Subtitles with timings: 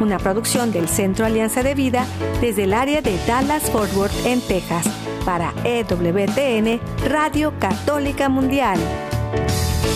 [0.00, 2.04] Una producción del Centro Alianza de Vida
[2.40, 4.86] desde el área de Dallas-Fort Worth en Texas
[5.24, 8.78] para EWTN Radio Católica Mundial.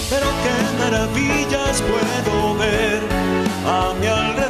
[0.09, 3.01] Pero qué maravillas puedo ver
[3.67, 4.48] a mi alrededor,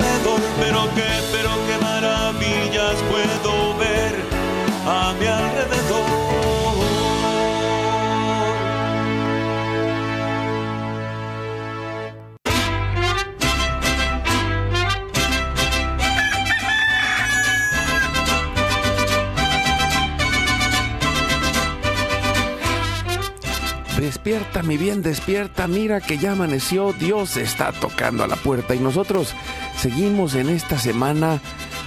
[24.28, 25.66] Despierta, mi bien, despierta.
[25.66, 26.92] Mira que ya amaneció.
[26.92, 28.74] Dios está tocando a la puerta.
[28.74, 29.32] Y nosotros
[29.78, 31.40] seguimos en esta semana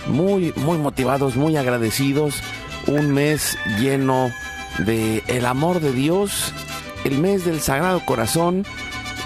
[0.08, 2.42] muy, muy motivados, muy agradecidos.
[2.88, 4.32] Un mes lleno
[4.80, 6.52] de el amor de Dios.
[7.04, 8.66] El mes del Sagrado Corazón.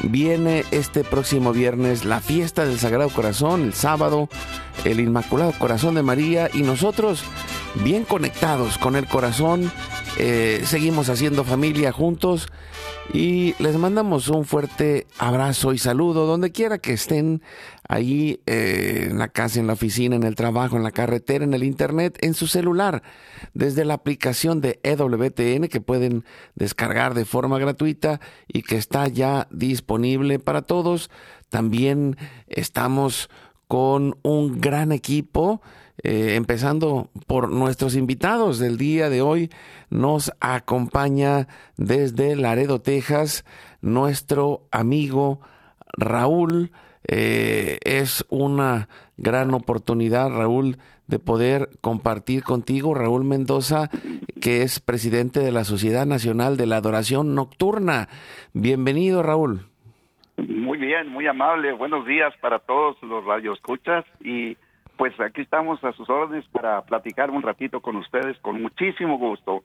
[0.04, 4.28] Viene este próximo viernes la fiesta del Sagrado Corazón, el sábado,
[4.84, 6.50] el Inmaculado Corazón de María.
[6.54, 7.24] Y nosotros
[7.76, 9.72] bien conectados con el corazón.
[10.18, 12.48] Eh, seguimos haciendo familia juntos
[13.14, 17.42] y les mandamos un fuerte abrazo y saludo donde quiera que estén,
[17.90, 21.54] ahí eh, en la casa, en la oficina, en el trabajo, en la carretera, en
[21.54, 23.04] el internet, en su celular,
[23.54, 26.24] desde la aplicación de EWTN que pueden
[26.56, 31.10] descargar de forma gratuita y que está ya disponible para todos.
[31.50, 32.16] También
[32.48, 33.30] estamos
[33.68, 35.62] con un gran equipo.
[36.08, 39.50] Eh, empezando por nuestros invitados del día de hoy,
[39.90, 41.48] nos acompaña
[41.78, 43.44] desde Laredo, Texas,
[43.82, 45.40] nuestro amigo
[45.98, 46.70] Raúl.
[47.08, 48.88] Eh, es una
[49.18, 53.90] gran oportunidad, Raúl, de poder compartir contigo, Raúl Mendoza,
[54.40, 58.10] que es presidente de la Sociedad Nacional de la Adoración Nocturna.
[58.54, 59.62] Bienvenido, Raúl.
[60.38, 61.72] Muy bien, muy amable.
[61.72, 64.56] Buenos días para todos los radioescuchas y
[64.98, 69.64] pues aquí estamos a sus órdenes para platicar un ratito con ustedes con muchísimo gusto.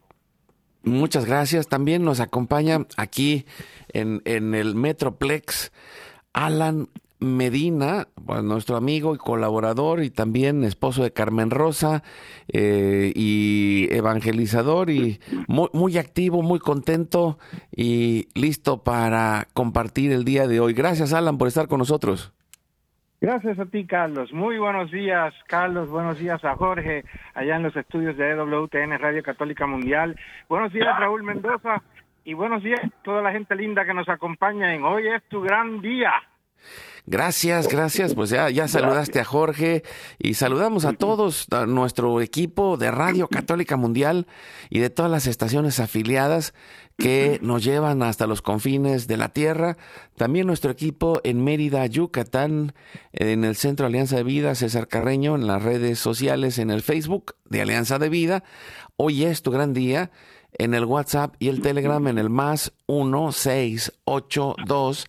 [0.82, 1.68] Muchas gracias.
[1.68, 3.44] También nos acompaña aquí
[3.92, 5.72] en, en el Metroplex
[6.32, 6.88] Alan
[7.20, 8.08] Medina,
[8.42, 12.02] nuestro amigo y colaborador y también esposo de Carmen Rosa
[12.48, 17.38] eh, y evangelizador y muy, muy, activo, muy contento
[17.76, 20.72] y listo para compartir el día de hoy.
[20.72, 22.32] Gracias Alan por estar con nosotros.
[23.20, 24.32] Gracias a ti, Carlos.
[24.32, 25.91] Muy buenos días, Carlos.
[25.91, 27.04] Buenos días a Jorge,
[27.34, 30.16] allá en los estudios de EWTN Radio Católica Mundial.
[30.48, 31.82] Buenos días, Raúl Mendoza.
[32.25, 35.42] Y buenos días a toda la gente linda que nos acompaña en Hoy es tu
[35.42, 36.12] gran día.
[37.06, 38.14] Gracias, gracias.
[38.14, 39.82] Pues ya, saludaste a Jorge
[40.19, 44.26] y saludamos a todos, a nuestro equipo de Radio Católica Mundial
[44.69, 46.54] y de todas las estaciones afiliadas
[47.00, 49.78] que nos llevan hasta los confines de la tierra.
[50.16, 52.75] También nuestro equipo en Mérida, Yucatán,
[53.12, 57.37] en el Centro Alianza de Vida, César Carreño, en las redes sociales, en el Facebook
[57.47, 58.44] de Alianza de Vida.
[58.97, 60.11] Hoy es tu gran día.
[60.59, 65.06] En el WhatsApp y el Telegram en el más 1682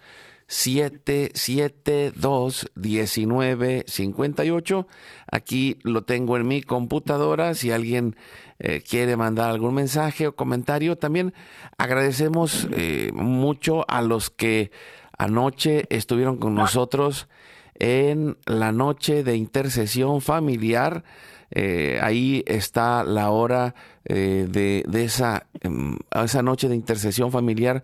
[0.52, 4.88] 772 1958.
[5.32, 7.56] Aquí lo tengo en mi computadora.
[7.56, 8.18] Si alguien
[8.60, 11.34] eh, quiere mandar algún mensaje o comentario, también
[11.78, 14.72] agradecemos eh, mucho a los que
[15.18, 17.30] anoche estuvieron con nosotros
[17.76, 21.06] en la noche de intercesión familiar.
[21.52, 23.74] Eh, ahí está la hora
[24.04, 27.84] de, esa, em, esa noche de intercesión familiar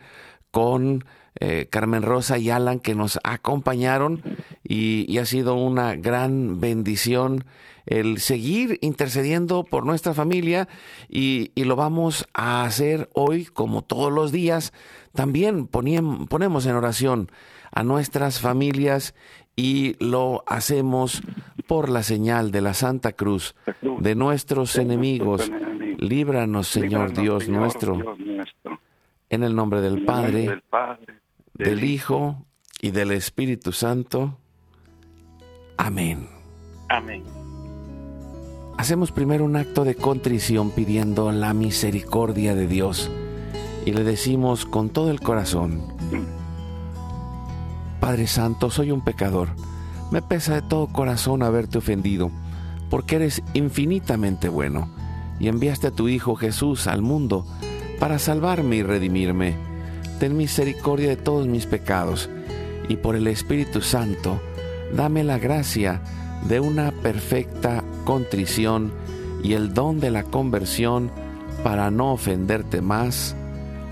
[0.52, 1.06] con
[1.40, 4.22] eh, Carmen Rosa y Alan que nos acompañaron
[4.64, 7.46] y, ha sido una gran bendición
[7.86, 10.68] el seguir intercediendo por nuestra familia
[11.10, 14.74] y, lo vamos a hacer hoy como todos los días.
[15.14, 17.32] También ponemos en oración
[17.72, 19.14] a nuestras familias
[19.56, 21.22] y lo hacemos
[21.68, 23.56] por la señal de la Santa Cruz
[24.00, 25.52] de nuestros enemigos.
[25.98, 28.16] Líbranos, Señor Dios nuestro.
[29.30, 30.62] En el nombre del Padre,
[31.58, 32.46] del Hijo
[32.82, 34.38] y del Espíritu Santo.
[35.78, 36.28] Amén.
[36.90, 37.24] Amén.
[38.78, 43.10] Hacemos primero un acto de contrición pidiendo la misericordia de Dios
[43.86, 45.82] y le decimos con todo el corazón,
[48.00, 49.50] Padre Santo, soy un pecador.
[50.12, 52.32] Me pesa de todo corazón haberte ofendido,
[52.90, 54.90] porque eres infinitamente bueno
[55.40, 57.46] y enviaste a tu Hijo Jesús al mundo
[58.00, 59.67] para salvarme y redimirme
[60.20, 62.30] ten misericordia de todos mis pecados,
[62.90, 64.40] y por el Espíritu Santo,
[64.94, 66.02] dame la gracia
[66.48, 68.92] de una perfecta contrición
[69.44, 71.12] y el don de la conversión
[71.64, 73.36] para no ofenderte más.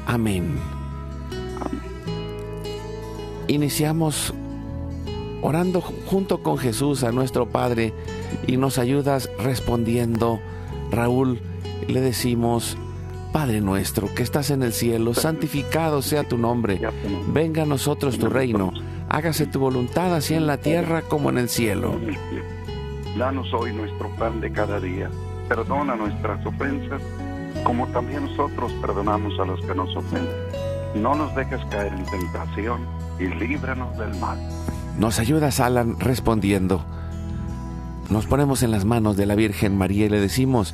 [0.06, 0.56] Amén.
[3.48, 4.34] Iniciamos
[5.42, 7.94] orando junto con Jesús a nuestro Padre
[8.48, 10.40] y nos ayudas respondiendo.
[10.92, 11.40] Raúl,
[11.88, 12.78] le decimos,
[13.36, 16.80] Padre nuestro que estás en el cielo, santificado sea tu nombre,
[17.34, 18.72] venga a nosotros tu reino,
[19.10, 22.00] hágase tu voluntad así en la tierra como en el cielo.
[23.18, 25.10] Danos hoy nuestro pan de cada día,
[25.50, 27.02] perdona nuestras ofensas,
[27.66, 30.32] como también nosotros perdonamos a los que nos ofenden.
[30.96, 32.86] No nos dejes caer en tentación
[33.20, 34.40] y líbranos del mal.
[34.98, 36.86] Nos ayudas, Alan, respondiendo.
[38.10, 40.74] Nos ponemos en las manos de la Virgen María y le decimos,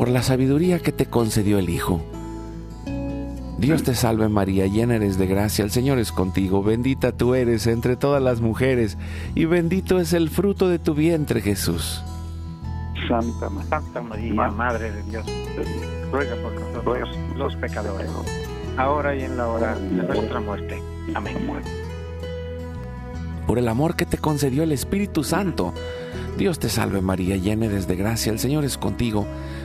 [0.00, 2.00] Por la sabiduría que te concedió el Hijo.
[3.58, 7.66] Dios te salve María, llena eres de gracia, el Señor es contigo, bendita tú eres
[7.66, 8.96] entre todas las mujeres,
[9.34, 12.02] y bendito es el fruto de tu vientre Jesús.
[13.08, 15.26] Santa, Santa María, Madre de Dios,
[16.10, 18.10] ruega por nosotros los pecadores
[18.78, 20.82] ahora y en la hora de nuestra muerte.
[21.14, 21.36] Amén.
[23.46, 25.74] Por el amor que te concedió el Espíritu Santo.
[26.38, 29.26] Dios te salve María, llena eres de gracia, el Señor es contigo.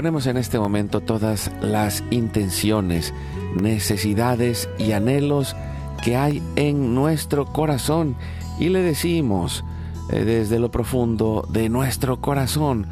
[0.00, 3.12] Ponemos en este momento todas las intenciones,
[3.54, 5.54] necesidades y anhelos
[6.02, 8.16] que hay en nuestro corazón
[8.58, 9.62] y le decimos
[10.10, 12.86] eh, desde lo profundo de nuestro corazón,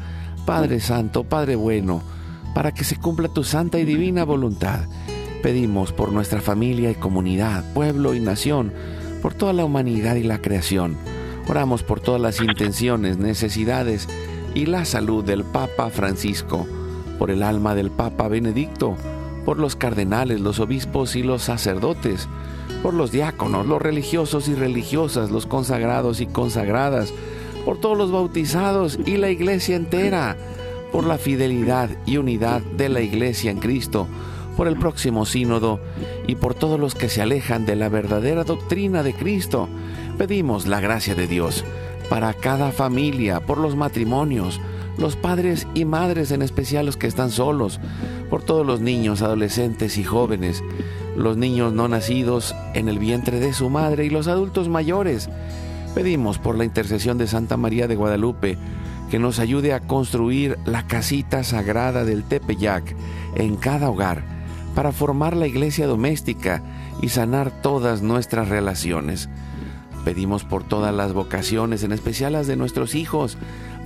[0.45, 2.03] Padre Santo, Padre bueno,
[2.53, 4.81] para que se cumpla tu santa y divina voluntad.
[5.41, 8.71] Pedimos por nuestra familia y comunidad, pueblo y nación,
[9.23, 10.95] por toda la humanidad y la creación.
[11.47, 14.07] Oramos por todas las intenciones, necesidades
[14.53, 16.67] y la salud del Papa Francisco,
[17.19, 18.95] por el alma del Papa Benedicto,
[19.45, 22.27] por los cardenales, los obispos y los sacerdotes,
[22.81, 27.13] por los diáconos, los religiosos y religiosas, los consagrados y consagradas,
[27.65, 30.37] por todos los bautizados y la iglesia entera,
[30.91, 34.07] por la fidelidad y unidad de la iglesia en Cristo,
[34.55, 35.79] por el próximo sínodo
[36.25, 39.67] y por todos los que se alejan de la verdadera doctrina de Cristo.
[40.17, 41.63] Pedimos la gracia de Dios
[42.09, 44.59] para cada familia, por los matrimonios,
[44.97, 47.79] los padres y madres, en especial los que están solos,
[48.29, 50.63] por todos los niños, adolescentes y jóvenes,
[51.15, 55.29] los niños no nacidos en el vientre de su madre y los adultos mayores.
[55.95, 58.57] Pedimos por la intercesión de Santa María de Guadalupe
[59.09, 62.95] que nos ayude a construir la casita sagrada del Tepeyac
[63.35, 64.23] en cada hogar
[64.75, 66.61] para formar la iglesia doméstica
[67.01, 69.29] y sanar todas nuestras relaciones.
[70.05, 73.37] Pedimos por todas las vocaciones, en especial las de nuestros hijos,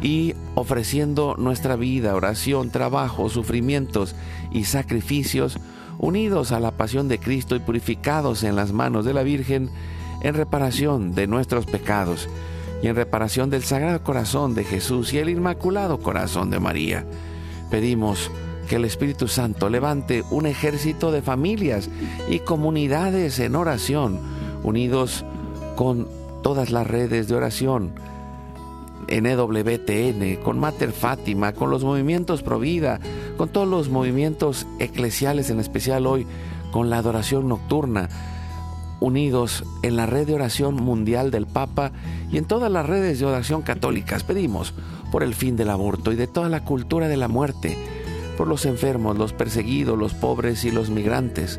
[0.00, 4.14] y ofreciendo nuestra vida, oración, trabajo, sufrimientos
[4.52, 5.58] y sacrificios
[5.98, 9.70] unidos a la pasión de Cristo y purificados en las manos de la Virgen
[10.22, 12.28] en reparación de nuestros pecados
[12.82, 17.04] y en reparación del Sagrado Corazón de Jesús y el Inmaculado Corazón de María.
[17.70, 18.30] Pedimos
[18.68, 21.88] que el Espíritu Santo levante un ejército de familias
[22.28, 24.20] y comunidades en oración,
[24.62, 25.24] unidos
[25.74, 26.08] con
[26.42, 27.92] todas las redes de oración,
[29.08, 33.00] en EWTN, con Mater Fátima, con los movimientos Provida,
[33.36, 36.26] con todos los movimientos eclesiales, en especial hoy
[36.70, 38.08] con la adoración nocturna,
[39.00, 41.92] unidos en la red de oración mundial del Papa
[42.30, 44.24] y en todas las redes de oración católicas.
[44.24, 44.74] Pedimos
[45.10, 47.76] por el fin del aborto y de toda la cultura de la muerte,
[48.36, 51.58] por los enfermos, los perseguidos, los pobres y los migrantes,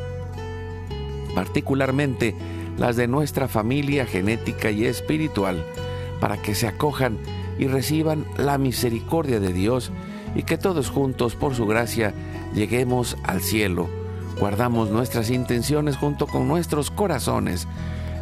[1.35, 2.35] particularmente
[2.77, 5.65] las de nuestra familia genética y espiritual,
[6.19, 7.17] para que se acojan
[7.59, 9.91] y reciban la misericordia de Dios
[10.35, 12.13] y que todos juntos, por su gracia,
[12.53, 13.89] lleguemos al cielo.
[14.39, 17.67] Guardamos nuestras intenciones junto con nuestros corazones,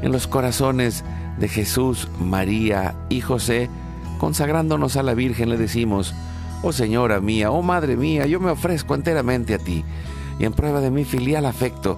[0.01, 1.03] en los corazones
[1.37, 3.69] de Jesús, María y José,
[4.17, 6.13] consagrándonos a la Virgen le decimos,
[6.61, 9.85] Oh Señora mía, oh Madre mía, yo me ofrezco enteramente a ti,
[10.39, 11.97] y en prueba de mi filial afecto,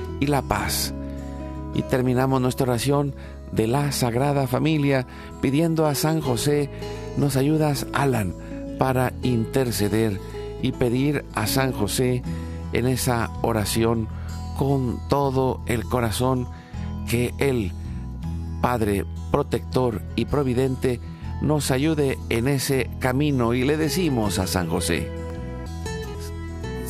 [0.21, 0.93] y la paz.
[1.73, 3.13] Y terminamos nuestra oración
[3.51, 5.05] de la Sagrada Familia
[5.41, 6.69] pidiendo a San José,
[7.17, 8.33] nos ayudas, Alan,
[8.79, 10.17] para interceder
[10.61, 12.23] y pedir a San José
[12.71, 14.07] en esa oración
[14.57, 16.47] con todo el corazón
[17.09, 17.73] que Él,
[18.61, 20.99] Padre protector y providente,
[21.41, 25.09] nos ayude en ese camino y le decimos a San José,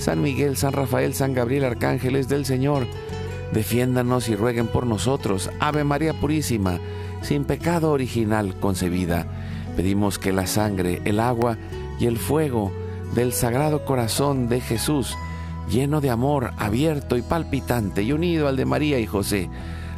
[0.00, 2.86] San Miguel, San Rafael, San Gabriel, arcángeles del Señor,
[3.52, 5.50] defiéndanos y rueguen por nosotros.
[5.60, 6.78] Ave María Purísima,
[7.20, 9.26] sin pecado original concebida.
[9.76, 11.58] Pedimos que la sangre, el agua
[11.98, 12.72] y el fuego
[13.14, 15.18] del Sagrado Corazón de Jesús,
[15.70, 19.50] lleno de amor, abierto y palpitante y unido al de María y José,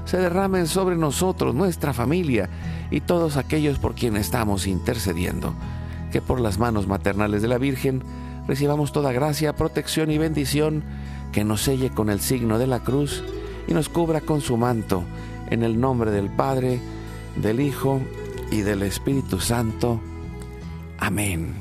[0.05, 2.51] se derramen sobre nosotros, nuestra familia
[2.91, 5.55] y todos aquellos por quienes estamos intercediendo.
[6.11, 8.03] Que por las manos maternales de la Virgen,
[8.47, 10.85] recibamos toda gracia, protección y bendición
[11.33, 13.23] que nos selle con el signo de la cruz
[13.67, 15.05] y nos cubra con su manto,
[15.51, 16.81] en el nombre del Padre,
[17.37, 18.01] del Hijo
[18.51, 20.01] y del Espíritu Santo.
[20.99, 21.55] Amén.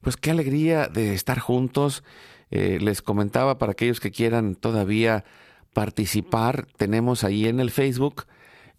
[0.00, 2.02] Pues qué alegría de estar juntos.
[2.50, 5.24] Eh, les comentaba para aquellos que quieran todavía
[5.72, 8.24] participar, tenemos ahí en el Facebook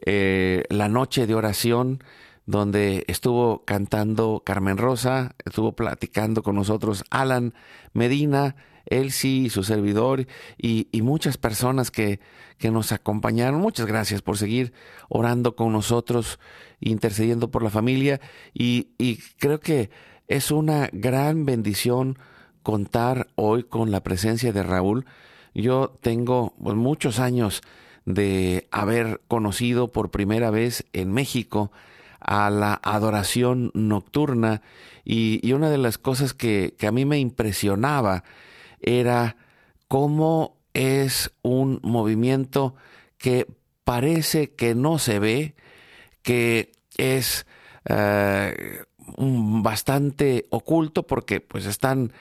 [0.06, 2.04] eh, la noche de oración
[2.52, 7.54] donde estuvo cantando Carmen Rosa, estuvo platicando con nosotros Alan
[7.94, 10.28] Medina, Elsie, su servidor
[10.58, 12.20] y, muchas personas que,
[12.58, 13.62] que, nos acompañaron.
[13.62, 14.74] Muchas gracias por seguir
[15.08, 16.40] orando con nosotros,
[16.82, 18.20] intercediendo por la familia
[18.54, 19.90] y, y creo que
[20.28, 22.20] es una gran bendición
[22.64, 25.06] contar hoy con la presencia de Raúl.
[25.54, 27.62] Yo tengo pues, muchos años
[28.06, 31.72] de haber conocido por primera vez en México
[32.22, 34.62] a la adoración nocturna.
[35.04, 38.24] Y, una de las cosas que, que, a mí me impresionaba
[38.80, 39.36] era
[39.88, 42.76] cómo es un movimiento
[43.18, 43.48] que
[43.84, 45.56] parece que no se ve,
[46.22, 47.46] que es
[47.90, 48.84] eh,
[49.18, 52.14] bastante oculto porque pues están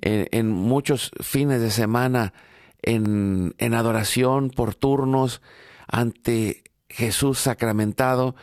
[0.00, 2.32] en, en muchos fines de semana
[2.82, 5.42] en, en adoración por turnos
[5.88, 8.36] ante Jesús sacramentado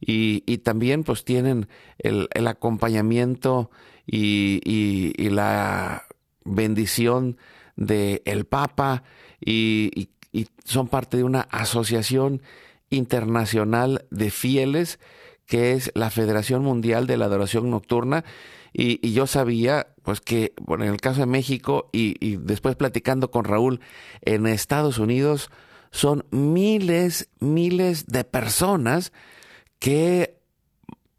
[0.00, 3.70] y, también pues tienen el, acompañamiento
[4.06, 6.04] y, la
[6.44, 7.36] bendición
[7.76, 9.02] del el Papa
[9.40, 10.08] y,
[10.64, 12.42] son parte de una asociación
[12.90, 14.98] internacional de fieles
[15.46, 18.24] que es la Federación Mundial de la Adoración Nocturna.
[18.72, 23.44] Y, yo sabía, pues que, bueno, en el caso de México y, después platicando con
[23.44, 23.80] Raúl,
[24.20, 25.50] en Estados Unidos
[25.90, 29.12] son miles, miles de personas
[29.86, 30.40] que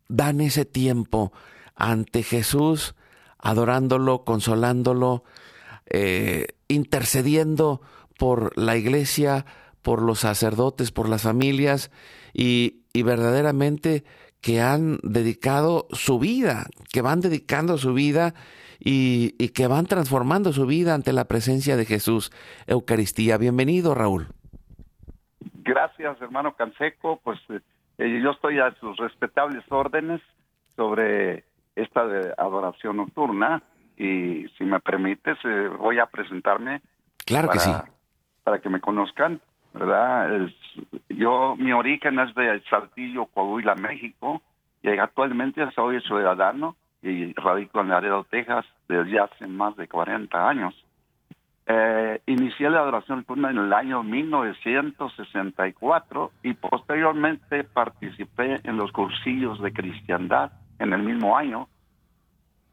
[0.09, 1.31] dan ese tiempo
[1.73, 2.95] ante Jesús,
[3.39, 5.23] adorándolo, consolándolo,
[5.85, 7.79] eh, intercediendo
[8.19, 9.45] por la iglesia,
[9.81, 11.91] por los sacerdotes, por las familias
[12.33, 14.03] y, y verdaderamente
[14.41, 18.33] que han dedicado su vida, que van dedicando su vida
[18.81, 22.31] y, que van transformando su vida ante la presencia de Jesús.
[22.67, 24.27] Eucaristía, bienvenido Raúl.
[25.63, 27.39] Gracias hermano Canseco, pues
[27.97, 30.21] eh, yo estoy a sus respetables órdenes
[30.75, 31.43] sobre
[31.75, 32.01] esta
[32.37, 33.61] adoración nocturna
[33.97, 36.81] y si me permites eh, voy a presentarme.
[37.25, 37.71] Claro que sí.
[38.43, 39.41] Para que me conozcan.
[39.73, 40.49] ¿verdad?
[41.09, 44.41] yo, mi origen es de Saltillo, Coahuila, México,
[44.81, 50.73] y actualmente soy ciudadano y radico en Laredo, Texas, desde hace más de 40 años.
[51.69, 59.61] Eh, inicié la adoración nocturna en el año 1964 y posteriormente participé en los cursillos
[59.61, 61.67] de cristiandad en el mismo año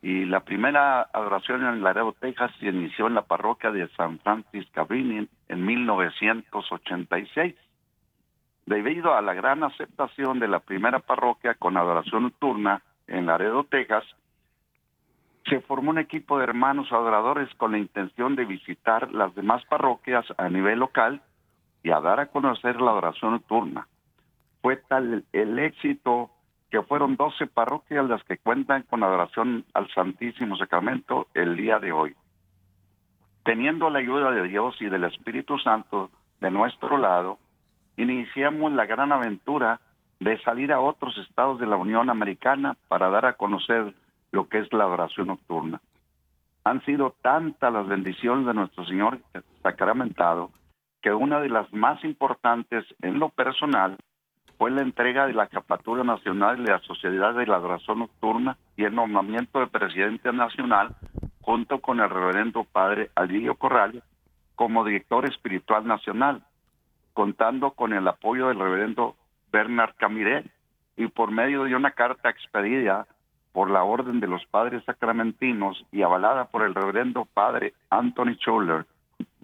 [0.05, 4.71] y la primera adoración en Laredo, Texas, se inició en la parroquia de San Francisco
[4.75, 7.55] Cabrini en 1986.
[8.67, 14.05] Debido a la gran aceptación de la primera parroquia con adoración nocturna en Laredo, Texas,
[15.49, 20.25] se formó un equipo de hermanos adoradores con la intención de visitar las demás parroquias
[20.39, 21.21] a nivel local
[21.83, 23.87] y a dar a conocer la adoración nocturna.
[24.63, 26.31] Fue tal el éxito
[26.71, 31.93] que fueron 12 parroquias las que cuentan con adoración al Santísimo Sacramento el día de
[31.93, 32.15] hoy.
[33.45, 37.39] Teniendo la ayuda de Dios y del Espíritu Santo de nuestro lado,
[37.99, 39.81] iniciamos la gran aventura
[40.21, 43.95] de salir a otros estados de la Unión Americana para dar a conocer
[44.35, 45.81] lo que es la adoración nocturna.
[46.65, 49.21] Han sido tantas las bendiciones de nuestro Señor
[49.63, 50.51] sacramentado
[51.01, 53.97] que una de las más importantes en lo personal
[54.59, 58.85] fue la entrega de la Capatura Nacional de la Sociedad de la Adoración Nocturna y
[58.85, 60.97] el nombramiento de presidente nacional
[61.41, 64.03] junto con el reverendo padre Alilio Corral
[64.57, 66.43] como director espiritual nacional,
[67.13, 69.17] contando con el apoyo del reverendo
[69.53, 70.45] Bernard Camiré
[70.97, 73.07] y por medio de una carta expedida
[73.55, 78.85] por la orden de los padres sacramentinos y avalada por el reverendo padre Anthony Schuller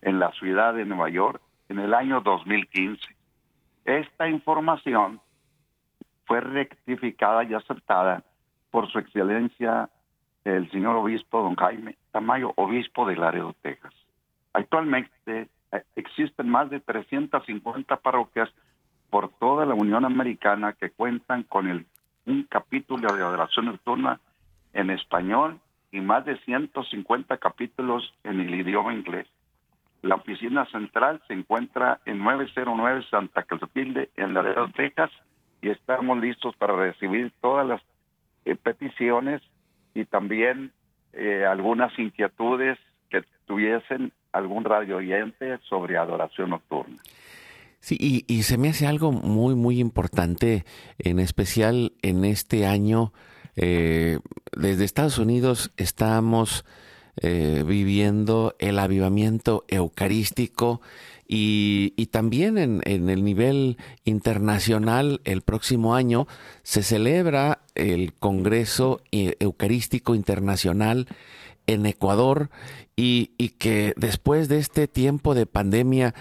[0.02, 3.00] en la ciudad de Nueva York en el año 2015.
[3.84, 5.20] Esta información
[6.24, 8.24] fue rectificada y aceptada
[8.72, 9.88] por su excelencia
[10.42, 13.94] el señor obispo don Jaime Tamayo, obispo de Laredo, Texas.
[14.52, 18.50] Actualmente eh, existen más de 350 parroquias
[19.08, 21.86] por toda la Unión Americana que cuentan con el,
[22.30, 24.20] un capítulo de adoración nocturna
[24.72, 25.58] en español
[25.90, 29.26] y más de 150 capítulos en el idioma inglés.
[30.02, 35.10] La oficina central se encuentra en 909 Santa Clotilde, en Laredo, Texas,
[35.60, 37.82] y estamos listos para recibir todas las
[38.44, 39.42] eh, peticiones
[39.92, 40.72] y también
[41.12, 42.78] eh, algunas inquietudes
[43.10, 46.96] que tuviesen algún radio oyente sobre adoración nocturna.
[47.80, 50.64] Sí, y, y, se me hace algo muy, muy importante,
[50.98, 53.12] en especial en este año.
[53.56, 54.18] Eh,
[54.56, 56.64] desde Estados Unidos estamos
[57.22, 60.80] eh, viviendo el avivamiento eucarístico
[61.32, 66.26] y, también en, el nivel internacional el próximo año
[66.62, 71.06] se celebra el Congreso Eucarístico Internacional
[71.66, 72.50] en Ecuador
[72.96, 73.26] y,
[73.58, 76.14] que después de este tiempo de pandemia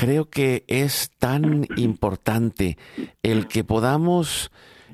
[0.00, 2.78] creo que es tan importante
[3.22, 4.50] el que podamos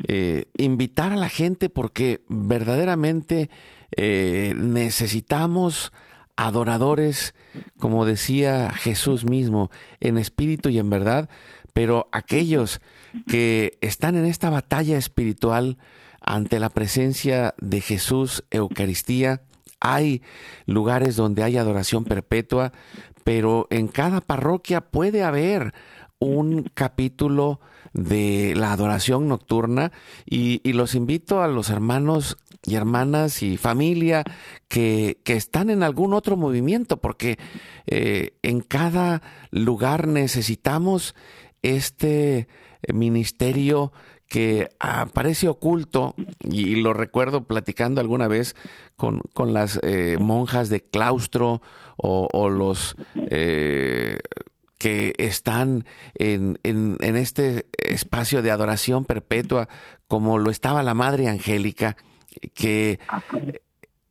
[0.08, 3.48] eh, invitar a la gente porque verdaderamente
[3.96, 5.92] eh, necesitamos
[6.34, 7.36] adoradores,
[7.78, 11.30] como decía Jesús mismo, en espíritu y en verdad,
[11.72, 12.80] pero aquellos
[13.28, 15.78] que están en esta batalla espiritual
[16.20, 19.42] ante la presencia de Jesús, Eucaristía,
[19.78, 20.22] hay
[20.64, 22.72] lugares donde hay adoración perpetua,
[23.26, 25.74] pero en cada parroquia puede haber
[26.20, 27.58] un capítulo
[27.92, 29.90] de la adoración nocturna
[30.24, 34.22] y, y, los invito a los hermanos y hermanas y familia
[34.68, 37.36] que, están en algún otro movimiento, porque
[37.88, 41.16] eh, en cada lugar necesitamos
[41.62, 42.46] este
[42.94, 43.92] ministerio
[44.28, 48.56] que aparece oculto, y lo recuerdo platicando alguna vez
[48.96, 49.20] con,
[49.52, 51.62] las eh, monjas de claustro
[51.96, 54.18] o, los eh,
[54.78, 56.58] que están en,
[57.00, 59.68] este espacio de adoración perpetua,
[60.08, 61.96] como lo estaba la Madre Angélica,
[62.54, 63.00] que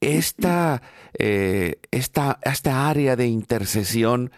[0.02, 0.82] esta,
[1.18, 4.32] eh, esta, esta área de intercesión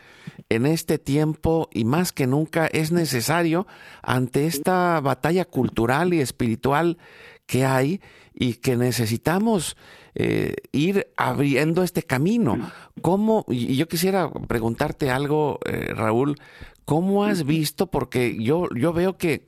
[0.50, 3.68] en este tiempo y más que nunca es necesario
[4.02, 6.98] ante esta batalla cultural y espiritual
[7.46, 8.02] que hay
[8.34, 9.78] y que necesitamos
[10.20, 12.72] eh, ir abriendo este camino.
[13.04, 16.38] ¿Cómo, y yo quisiera preguntarte algo, eh, Raúl,
[16.86, 17.86] ¿cómo has visto?
[17.88, 19.46] Porque yo, yo veo que,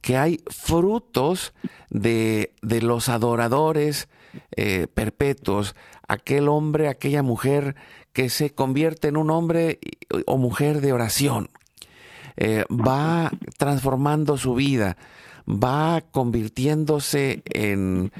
[0.00, 1.54] que hay frutos
[1.90, 4.08] de, de los adoradores
[4.56, 5.74] eh, perpetuos,
[6.06, 7.74] aquel hombre, aquella mujer
[8.12, 9.80] que se convierte en un hombre
[10.26, 11.48] o mujer de oración.
[12.36, 14.98] Eh, va transformando su vida,
[15.48, 18.12] va convirtiéndose en,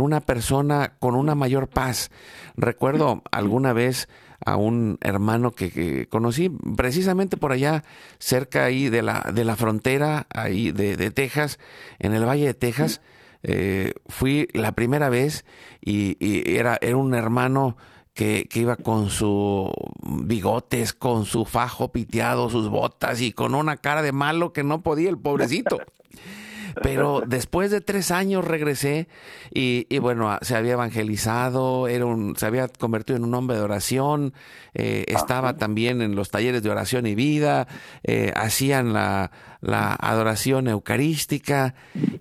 [0.00, 2.10] una persona con una mayor paz.
[2.56, 4.08] Recuerdo alguna vez
[4.44, 7.84] a un hermano que, conocí precisamente por allá,
[8.18, 11.58] cerca ahí de la, de la frontera ahí de, Texas,
[11.98, 13.00] en el Valle de Texas.
[13.44, 15.44] Eh, fui la primera vez
[15.80, 16.16] y,
[16.56, 17.76] era, era un hermano
[18.14, 19.70] que, iba con sus
[20.02, 24.82] bigotes, con su fajo piteado, sus botas y con una cara de malo que no
[24.82, 25.78] podía el pobrecito.
[26.82, 29.08] Pero después de tres años regresé
[29.52, 34.32] y, bueno, se había evangelizado, era un, se había convertido en un hombre de oración,
[34.74, 37.66] eh, estaba también en los talleres de oración y vida,
[38.04, 39.30] eh, hacían la,
[39.60, 41.74] la, adoración eucarística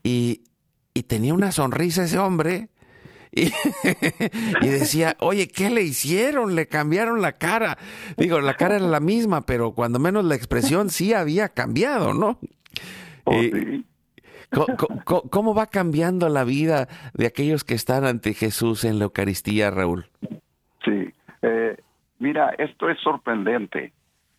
[0.03, 0.43] y,
[0.93, 2.69] y tenía una sonrisa ese hombre
[4.61, 6.55] Y, decía, oye, ¿qué le hicieron?
[6.55, 7.77] Le cambiaron la cara.
[8.17, 12.39] Digo, la cara era la misma, pero cuando menos la expresión sí había cambiado, ¿no?
[13.23, 13.41] Oh,
[15.29, 20.05] ¿cómo, va cambiando la vida de aquellos que están ante Jesús en la Eucaristía, Raúl?
[20.83, 21.77] Sí, eh,
[22.19, 23.93] mira, esto es sorprendente.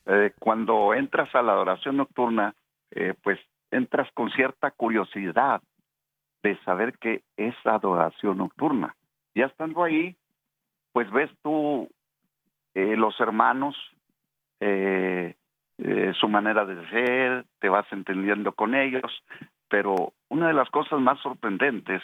[0.07, 2.55] Eh, cuando entras a la adoración nocturna,
[2.91, 3.39] eh, pues
[3.71, 5.63] entras con cierta curiosidad
[6.43, 8.95] de saber que es adoración nocturna.
[9.35, 10.17] Ya estando ahí,
[10.93, 11.89] pues ves tú
[12.75, 13.77] los hermanos,
[15.85, 19.11] eh, su manera de ser, te vas entendiendo con ellos,
[19.73, 22.03] pero una de las cosas más sorprendentes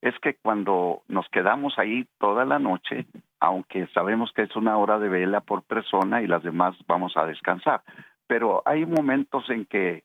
[0.00, 3.06] es que cuando nos quedamos ahí toda la noche,
[3.38, 7.26] aunque sabemos que es una hora de vela por persona y las demás vamos a
[7.26, 7.82] descansar,
[8.26, 10.04] pero hay momentos en que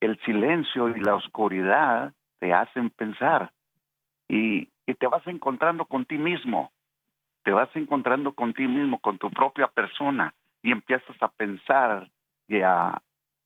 [0.00, 3.52] el silencio y la oscuridad te hacen pensar
[4.26, 6.72] y, te vas encontrando con ti mismo,
[7.42, 10.32] te vas encontrando con ti mismo, con tu propia persona
[10.62, 12.08] y empiezas a pensar
[12.48, 13.02] y, a,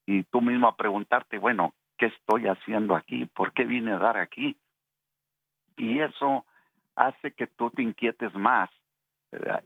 [0.06, 3.26] y tú mismo a preguntarte, bueno, ¿qué estoy haciendo aquí?
[3.26, 4.56] ¿Por qué vine a dar aquí?
[5.76, 6.44] Y eso
[6.96, 8.68] hace que tú te inquietes más.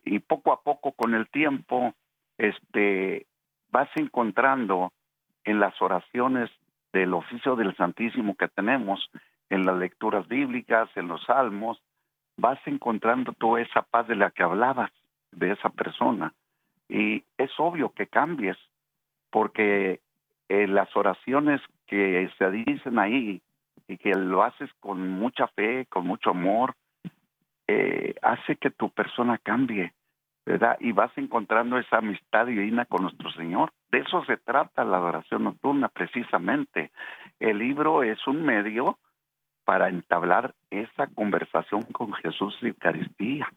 [0.05, 1.95] Y poco a poco con el tiempo,
[2.37, 3.27] este,
[3.71, 4.93] vas encontrando
[5.45, 6.51] en las oraciones
[6.93, 9.11] del oficio del Santísimo que tenemos
[9.49, 11.81] en las lecturas bíblicas, en los salmos,
[12.37, 14.91] vas encontrando toda esa paz de la que hablabas,
[15.33, 16.35] de esa persona.
[16.87, 18.59] Y es obvio que cambies,
[19.31, 20.01] porque
[20.49, 23.43] eh, las oraciones que se dicen ahí
[23.89, 26.75] y que lo haces con mucha fe, con mucho amor,
[27.69, 29.93] eh, hace que tu persona cambie,
[30.45, 30.77] ¿verdad?
[30.81, 33.73] Y vas encontrando esa amistad divina con nuestro Señor.
[33.91, 36.93] De eso se trata la adoración nocturna, precisamente.
[37.41, 38.99] El libro es un medio
[39.65, 43.49] para entablar esa conversación con Jesús y Eucaristía.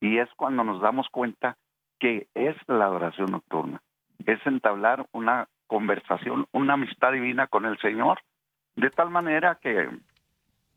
[0.00, 1.56] Y es cuando nos damos cuenta
[2.00, 3.80] que es la adoración nocturna.
[4.26, 8.20] Es entablar una conversación, una amistad divina con el Señor,
[8.76, 9.88] de tal manera que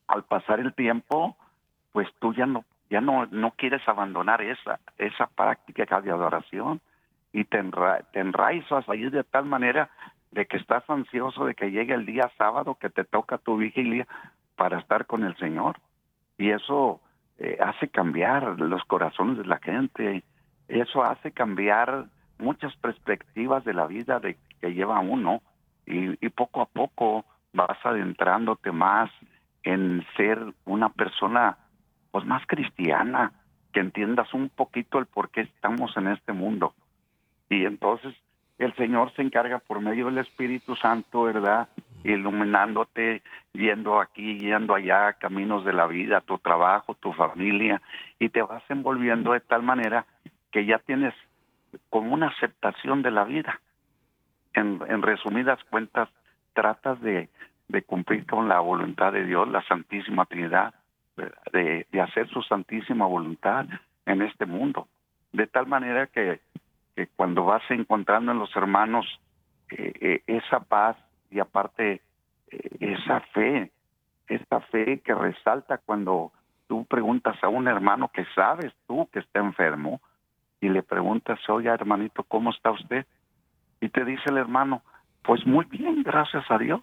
[0.07, 1.37] al pasar el tiempo,
[1.91, 6.81] pues tú ya no ya no no quieres abandonar esa esa práctica de adoración
[7.31, 7.63] y te,
[8.13, 9.89] enraizas ahí de tal manera
[10.31, 14.07] de que estás ansioso de que llegue el día sábado que te toca tu vigilia
[14.55, 15.77] para estar con el Señor.
[16.37, 17.01] Y eso
[17.37, 20.23] eh, hace cambiar los corazones de la gente,
[20.67, 22.05] eso hace cambiar
[22.37, 25.41] muchas perspectivas de la vida de que lleva uno
[25.85, 29.09] y, poco a poco vas adentrándote más
[29.63, 31.57] en ser una persona
[32.11, 33.33] pues más cristiana,
[33.73, 36.73] que entiendas un poquito el por qué estamos en este mundo.
[37.49, 38.15] Y entonces
[38.57, 41.69] el Señor se encarga por medio del Espíritu Santo, ¿verdad?
[42.03, 43.21] Iluminándote,
[43.53, 47.81] yendo aquí, yendo allá, caminos de la vida, tu trabajo, tu familia,
[48.19, 50.05] y te vas envolviendo de tal manera
[50.51, 51.13] que ya tienes
[51.89, 53.61] como una aceptación de la vida.
[54.59, 56.09] En, resumidas cuentas,
[56.53, 57.29] tratas de,
[57.85, 60.73] cumplir con la voluntad de Dios, la Santísima Trinidad,
[61.51, 63.65] de, hacer su santísima voluntad
[64.05, 64.87] en este mundo.
[65.31, 66.39] De tal manera que,
[66.95, 69.05] que cuando vas encontrando en los hermanos
[69.71, 70.97] eh, eh, esa paz
[71.29, 72.01] y aparte
[72.49, 73.71] eh, esa fe,
[74.27, 76.31] esta fe que resalta cuando
[76.67, 80.01] tú preguntas a un hermano que sabes tú que está enfermo
[80.59, 83.05] y le preguntas, oye hermanito, ¿cómo está usted?
[83.81, 84.81] Y te dice el hermano,
[85.23, 86.81] pues muy bien, gracias a Dios.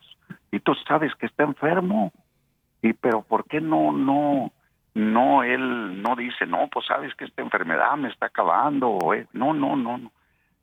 [0.50, 2.12] Y tú sabes que está enfermo.
[2.82, 4.52] Y pero ¿por qué no no
[4.94, 8.90] no él no dice, "No, pues sabes que esta enfermedad me está acabando"?
[8.90, 10.12] O, no, no, no, no.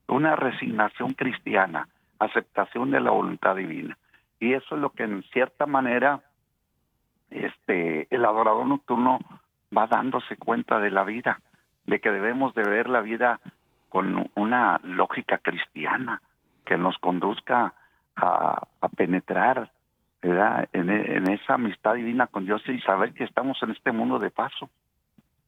[0.08, 1.88] Una resignación cristiana,
[2.20, 3.98] aceptación de la voluntad divina.
[4.40, 6.22] Y eso es lo que en cierta manera
[7.30, 9.20] este el adorador nocturno
[9.76, 11.40] va dándose cuenta de la vida,
[11.86, 13.40] de que debemos de ver la vida
[13.94, 16.20] con una lógica cristiana
[16.66, 17.76] que nos conduzca
[18.16, 19.70] a, penetrar
[20.24, 24.68] En, esa amistad divina con Dios y saber que estamos en este mundo de paso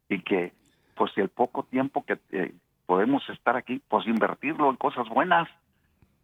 [0.10, 0.54] y que
[0.96, 2.54] pues el poco tiempo que eh,
[2.86, 5.50] podemos estar aquí, pues invertirlo en cosas buenas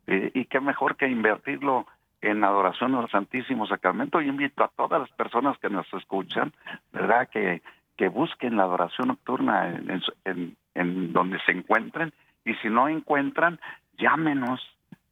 [0.06, 1.88] eh, y qué mejor que invertirlo
[2.22, 4.22] en adoración al Santísimo Sacramento.
[4.22, 6.54] y invito a todas las personas que nos escuchan,
[6.94, 7.30] ¿verdad?
[7.30, 7.64] Que,
[7.98, 12.14] que busquen la adoración nocturna en, en, en donde se encuentren
[12.46, 13.60] y si no encuentran,
[13.98, 14.62] llámenos.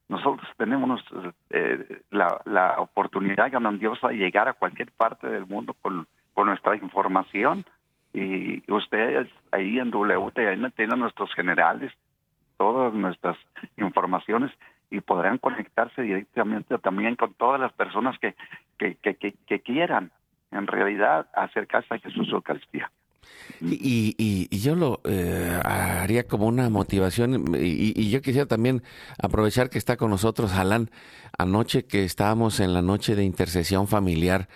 [0.08, 1.04] Nosotros tenemos
[1.52, 6.76] eh, la, la oportunidad grandiosa de llegar a cualquier parte del mundo con, con nuestra
[6.76, 7.66] información
[8.14, 11.94] y ustedes ahí en WTN tienen nuestros generales,
[12.58, 13.38] todas nuestras
[13.78, 14.52] informaciones
[14.90, 18.36] y podrán conectarse directamente también con todas las personas que,
[18.78, 20.12] que, que, que, quieran
[20.52, 22.92] en realidad acercarse a Jesús Eucaristía.
[23.62, 28.84] Y, y, yo lo eh, haría como una motivación y, yo quisiera también
[29.22, 30.90] aprovechar que está con nosotros Alan
[31.38, 34.48] anoche que estábamos en la noche de intercesión familiar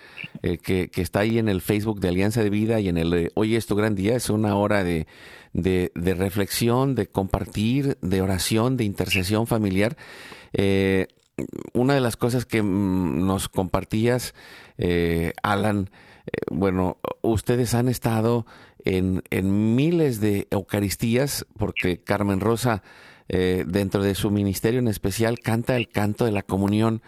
[0.42, 3.30] eh, que, que, está ahí en el Facebook de Alianza de Vida y en el
[3.34, 5.06] Hoy es tu gran día, es una hora de,
[5.52, 9.96] de, de reflexión, de compartir, de oración, de intercesión familiar.
[10.54, 11.08] Eh,
[11.74, 14.34] una de las cosas que mm, nos compartías,
[15.42, 15.90] Alan,
[16.50, 18.46] bueno, ustedes han estado
[18.84, 22.82] en, en, miles de Eucaristías, porque Carmen Rosa,
[23.28, 27.02] eh, dentro de su ministerio en especial, canta el canto de la comunión.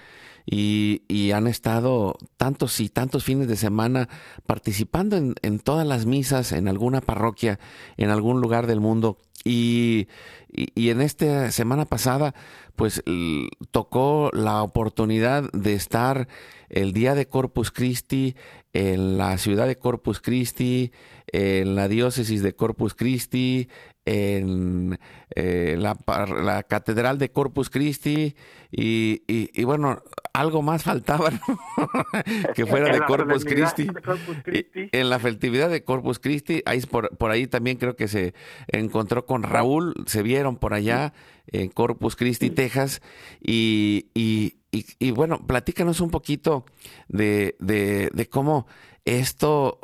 [0.48, 4.08] Y, y, han estado tantos y tantos fines de semana
[4.46, 7.58] participando en, en, todas las misas en alguna parroquia,
[7.96, 9.18] en algún lugar del mundo.
[9.46, 10.08] Y,
[10.50, 12.34] y, y en esta semana pasada,
[12.74, 13.02] pues
[13.70, 16.26] tocó la oportunidad de estar
[16.68, 18.34] el día de Corpus Christi
[18.72, 20.92] en la ciudad de Corpus Christi,
[21.28, 23.68] en la diócesis de Corpus Christi,
[24.04, 24.98] en
[25.34, 25.96] eh, la,
[26.42, 28.36] la, catedral de Corpus Christi
[28.70, 30.00] y, y, bueno,
[30.32, 31.30] algo más faltaba
[32.54, 33.88] que fuera de Corpus Christi.
[34.92, 38.34] En la festividad de Corpus Christi, ahí por, por ahí también creo que se
[38.68, 41.12] encontró con Raúl, se vieron por allá
[41.48, 43.02] en Corpus Christi, Texas,
[43.40, 46.66] y, y, bueno, platícanos un poquito
[47.08, 48.66] de, de, cómo
[49.04, 49.78] esto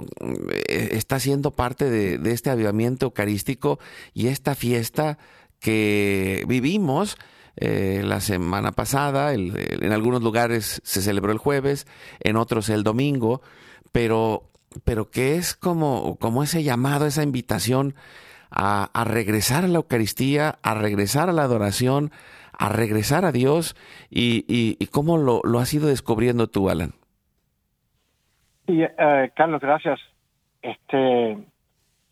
[0.69, 3.79] eh, está siendo parte de, este avivamiento eucarístico
[4.13, 5.19] y esta fiesta
[5.61, 7.17] que vivimos
[7.57, 9.33] eh, la semana pasada.
[9.35, 11.87] en algunos lugares se celebró el jueves,
[12.21, 13.41] en otros el domingo,
[13.93, 14.51] pero,
[14.85, 17.95] pero que es como, como ese llamado, esa invitación
[18.55, 22.11] a, regresar a la Eucaristía, a regresar a la adoración,
[22.59, 23.75] a regresar a Dios
[24.11, 26.93] y, cómo lo, lo, has ido descubriendo tú, Alan.
[28.67, 30.01] Y, eh, Carlos, gracias.
[30.61, 31.39] Este,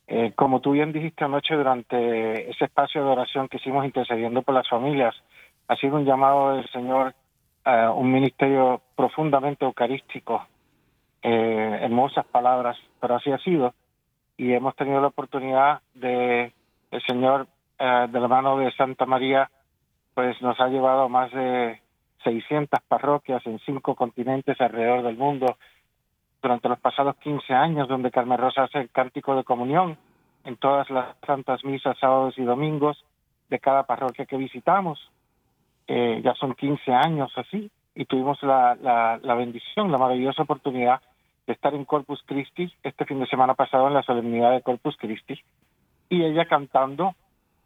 [0.09, 4.55] eh, como tú bien dijiste anoche durante ese espacio de oración que hicimos intercediendo por
[4.55, 5.15] las familias,
[5.69, 7.15] ha sido un llamado del Señor
[7.65, 10.47] a un ministerio profundamente eucarístico.
[11.23, 13.75] Eh, hermosas palabras, pero así ha sido.
[14.41, 16.55] Y hemos tenido la oportunidad de
[16.91, 17.47] el Señor,
[17.79, 19.51] de la mano de Santa María,
[20.15, 21.79] pues nos ha llevado a más de
[22.25, 25.59] 600 parroquias en cinco continentes alrededor del mundo
[26.41, 29.99] durante los pasados 15 años, donde Carmen Rosa hace el cántico de comunión
[30.45, 33.05] en todas las santas misas, sábados y domingos
[33.51, 34.99] de cada parroquia que visitamos.
[35.87, 41.03] Eh, ya son 15 años así, y tuvimos la, la, la bendición, la maravillosa oportunidad
[41.51, 44.97] de estar en Corpus Christi este fin de semana pasado en la solemnidad de Corpus
[44.97, 45.35] Christi,
[46.09, 47.17] y ella cantando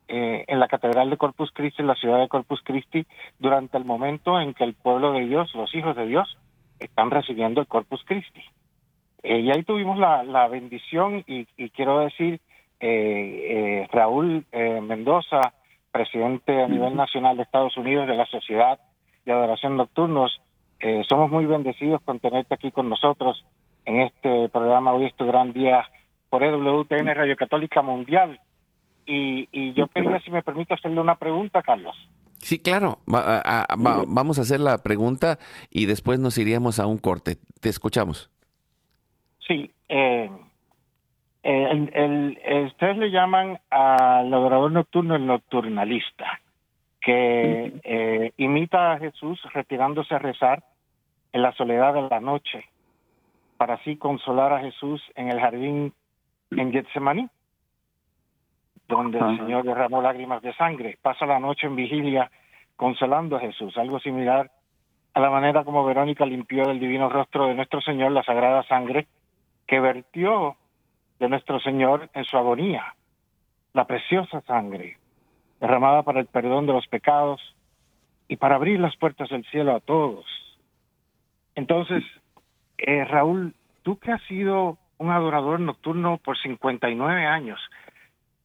[0.08, 3.04] eh, en la Catedral de Corpus Christi, en la ciudad de Corpus Christi,
[3.38, 6.38] durante el momento en que el pueblo de Dios, los hijos de Dios,
[6.78, 8.40] están recibiendo el Corpus Christi.
[9.22, 11.44] Eh, y ahí tuvimos la, la bendición y,
[11.76, 12.40] quiero decir,
[12.80, 14.46] eh, Raúl
[14.82, 15.52] Mendoza,
[15.92, 18.80] presidente a nivel nacional de Estados Unidos de la Sociedad
[19.26, 20.40] de Adoración Nocturnos,
[20.80, 23.42] Eh, somos muy bendecidos con tenerte aquí con nosotros
[23.84, 24.92] en este programa.
[24.92, 25.88] Hoy es tu gran día
[26.30, 28.40] por EWTN Radio Católica Mundial.
[29.06, 31.96] Y, y yo quería, si me permite, hacerle una pregunta, Carlos.
[32.38, 32.98] Sí, claro.
[33.06, 35.38] vamos a hacer la pregunta
[35.70, 37.36] y después nos iríamos a un corte.
[37.60, 38.30] Te escuchamos.
[39.46, 39.70] Sí.
[39.88, 40.30] Eh,
[41.42, 46.40] el, el, ustedes le llaman al adorador nocturno el nocturnalista,
[47.00, 50.64] que eh, imita a Jesús retirándose a rezar
[51.32, 52.64] en la soledad de la noche,
[53.56, 55.92] para así consolar a Jesús en el jardín
[56.50, 57.28] en Getsemaní,
[58.88, 60.98] donde el Señor derramó lágrimas de sangre.
[61.00, 62.30] Pasa la noche en vigilia
[62.76, 64.50] consolando a Jesús, algo similar
[65.14, 69.06] a la manera como Verónica limpió del divino rostro de nuestro Señor la sagrada sangre
[69.66, 70.56] que vertió
[71.20, 72.94] de nuestro Señor en su agonía,
[73.72, 74.98] la preciosa sangre
[75.60, 77.40] derramada para el perdón de los pecados
[78.26, 80.26] y para abrir las puertas del cielo a todos.
[81.54, 82.02] Entonces,
[82.78, 87.60] eh, Raúl, tú que has sido un adorador nocturno por 59 años,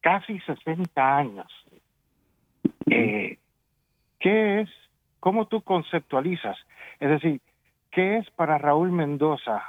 [0.00, 1.46] casi 60 años,
[2.90, 3.38] eh,
[4.18, 4.70] ¿qué es,
[5.20, 6.58] cómo tú conceptualizas?
[6.98, 7.40] Es decir,
[7.90, 9.62] ¿qué es para Raúl Mendoza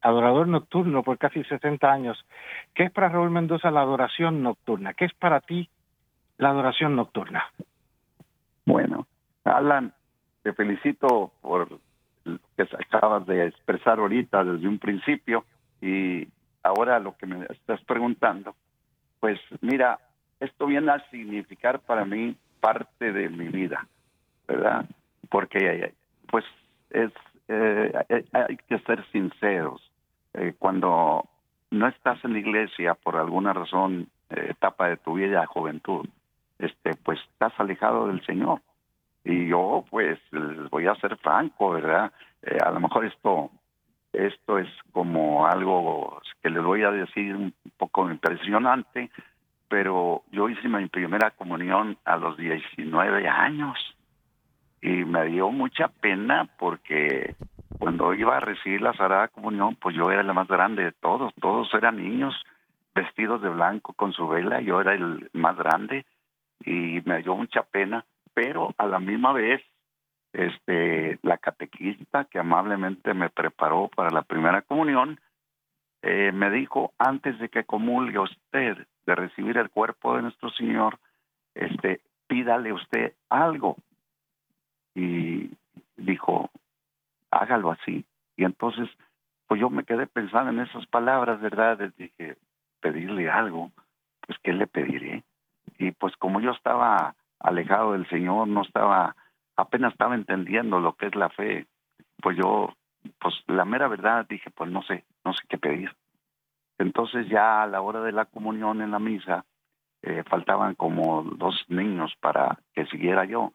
[0.00, 2.24] adorador nocturno por casi 60 años.
[2.74, 4.94] ¿Qué es para Raúl Mendoza la adoración nocturna?
[4.94, 5.68] ¿Qué es para ti
[6.36, 7.44] la adoración nocturna?
[8.64, 9.06] Bueno,
[9.44, 9.92] Alan,
[10.42, 11.68] te felicito por
[12.66, 15.44] que acabas de expresar ahorita desde un principio
[15.80, 16.26] y
[16.62, 18.54] ahora lo que me estás preguntando,
[19.20, 19.98] pues mira,
[20.40, 23.86] esto viene a significar para mí parte de mi vida,
[24.46, 24.86] ¿verdad?
[25.30, 25.94] Porque
[26.26, 26.44] pues
[26.90, 27.12] es
[27.48, 27.92] eh,
[28.32, 29.80] hay que ser sinceros.
[30.34, 31.24] Eh, cuando
[31.70, 36.06] no estás en la iglesia por alguna razón, eh, etapa de tu vida, juventud,
[36.58, 38.60] este, pues estás alejado del Señor.
[39.24, 42.12] Y yo, pues, les voy a ser franco, ¿verdad?
[42.42, 43.50] Eh, a lo mejor esto,
[44.12, 49.10] esto es como algo que les voy a decir un poco impresionante,
[49.68, 53.76] pero yo hice mi primera comunión a los 19 años
[54.80, 57.34] y me dio mucha pena porque
[57.78, 61.32] cuando iba a recibir la Sagrada Comunión, pues yo era la más grande de todos,
[61.40, 62.34] todos eran niños
[62.94, 66.04] vestidos de blanco con su vela, yo era el más grande
[66.64, 69.62] y me dio mucha pena, pero a la misma vez
[70.38, 75.20] este la catequista que amablemente me preparó para la primera comunión
[76.02, 80.98] eh, me dijo antes de que comulgue usted de recibir el cuerpo de nuestro Señor,
[81.54, 83.76] este pídale usted algo
[84.94, 85.50] y
[85.96, 86.50] dijo
[87.30, 88.04] hágalo así.
[88.36, 88.88] Y entonces,
[89.46, 91.92] pues yo me quedé pensando en esas palabras, ¿verdad?
[91.96, 92.36] dije,
[92.80, 93.72] pedirle algo,
[94.26, 95.24] pues ¿qué le pediré?
[95.78, 99.16] Y pues como yo estaba alejado del Señor, no estaba,
[99.58, 101.66] apenas estaba entendiendo lo que es la fe,
[102.22, 102.72] pues yo,
[103.18, 105.94] pues la mera verdad dije, pues no sé, no sé qué pedir.
[106.78, 109.44] Entonces ya a la hora de la comunión en la misa,
[110.02, 113.52] eh, faltaban como dos niños para que siguiera yo.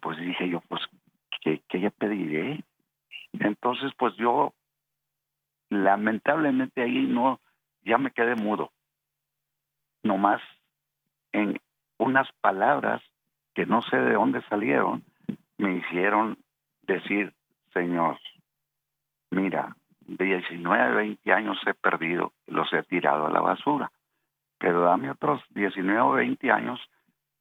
[0.00, 0.80] Pues dije yo, pues,
[1.42, 2.64] ¿qué, qué pediré?
[3.34, 4.54] Entonces, pues yo,
[5.68, 7.40] lamentablemente ahí no,
[7.82, 8.72] ya me quedé mudo.
[10.02, 10.40] Nomás
[11.32, 11.60] en
[11.98, 13.02] unas palabras
[13.54, 15.04] que no sé de dónde salieron,
[15.58, 16.38] me hicieron
[16.82, 17.32] decir,
[17.72, 18.18] Señor,
[19.30, 23.90] mira, de 19, 20 años he perdido, los he tirado a la basura,
[24.58, 26.80] pero dame otros 19 o 20 años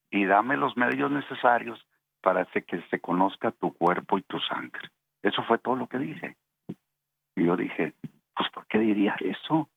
[0.10, 1.86] y dame los medios necesarios
[2.22, 4.90] para que se conozca tu cuerpo y tu sangre.
[5.22, 6.38] Eso fue todo lo que dije.
[7.36, 7.94] Y yo dije,
[8.36, 9.70] pues ¿por qué diría eso?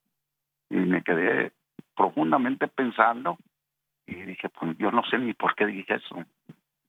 [0.70, 1.52] Y me quedé
[1.94, 3.36] profundamente pensando
[4.06, 6.24] y dije, pues yo no sé ni por qué dije eso.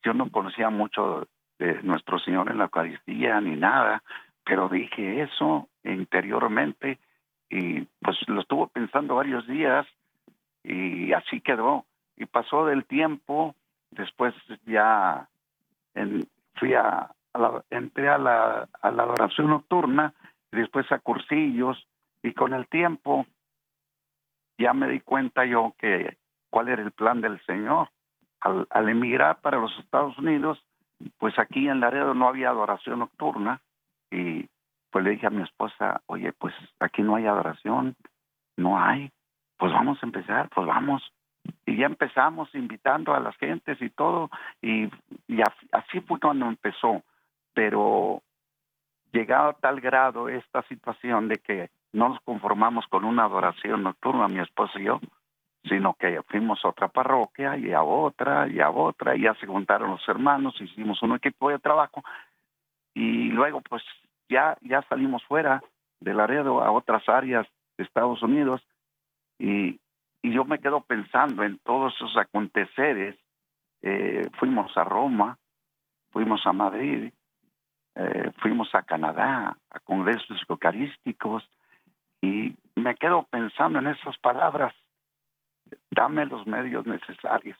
[0.03, 1.27] Yo no conocía mucho
[1.59, 4.01] de nuestro Señor en la Eucaristía ni nada,
[4.43, 6.97] pero dije eso interiormente
[7.49, 9.85] y pues lo estuvo pensando varios días
[10.63, 11.85] y así quedó.
[12.15, 13.55] Y pasó del tiempo,
[13.91, 14.33] después
[14.65, 15.27] ya
[15.93, 17.11] en, fui a,
[17.69, 20.13] entré a la, a la adoración nocturna
[20.51, 21.87] después a cursillos
[22.23, 23.25] y con el tiempo
[24.57, 26.17] ya me di cuenta yo que
[26.49, 27.89] cuál era el plan del Señor.
[28.41, 30.63] Al emigrar para los Estados Unidos,
[31.17, 33.61] pues aquí en Laredo no había adoración nocturna
[34.11, 34.47] y
[34.91, 37.95] pues le dije a mi esposa, oye, pues aquí no hay adoración,
[38.57, 39.11] no hay,
[39.57, 41.13] pues vamos a empezar, pues vamos.
[41.65, 44.29] Y ya empezamos invitando a las gentes y todo,
[44.61, 44.89] y,
[45.71, 47.03] así fue cuando empezó
[47.53, 48.21] pero
[49.11, 54.27] llegado a tal grado esta situación de que no nos conformamos con una adoración nocturna,
[54.27, 54.99] mi esposo y yo,
[55.63, 59.47] sino que fuimos a otra parroquia y a otra y a otra, y ya se
[59.47, 62.03] juntaron los hermanos, hicimos un equipo de trabajo
[62.93, 63.83] y luego pues
[64.29, 65.61] ya, ya salimos fuera
[65.99, 67.47] de Laredo a otras áreas
[67.77, 68.61] de Estados Unidos
[69.37, 69.79] y,
[70.21, 73.15] y yo me quedo pensando en todos esos aconteceres.
[73.81, 75.37] Eh, fuimos a Roma,
[76.11, 77.13] fuimos a Madrid,
[77.95, 81.49] eh, fuimos a Canadá, a congresos eucarísticos,
[82.21, 84.73] y me quedo pensando en esas palabras,
[85.91, 87.57] dame los medios necesarios.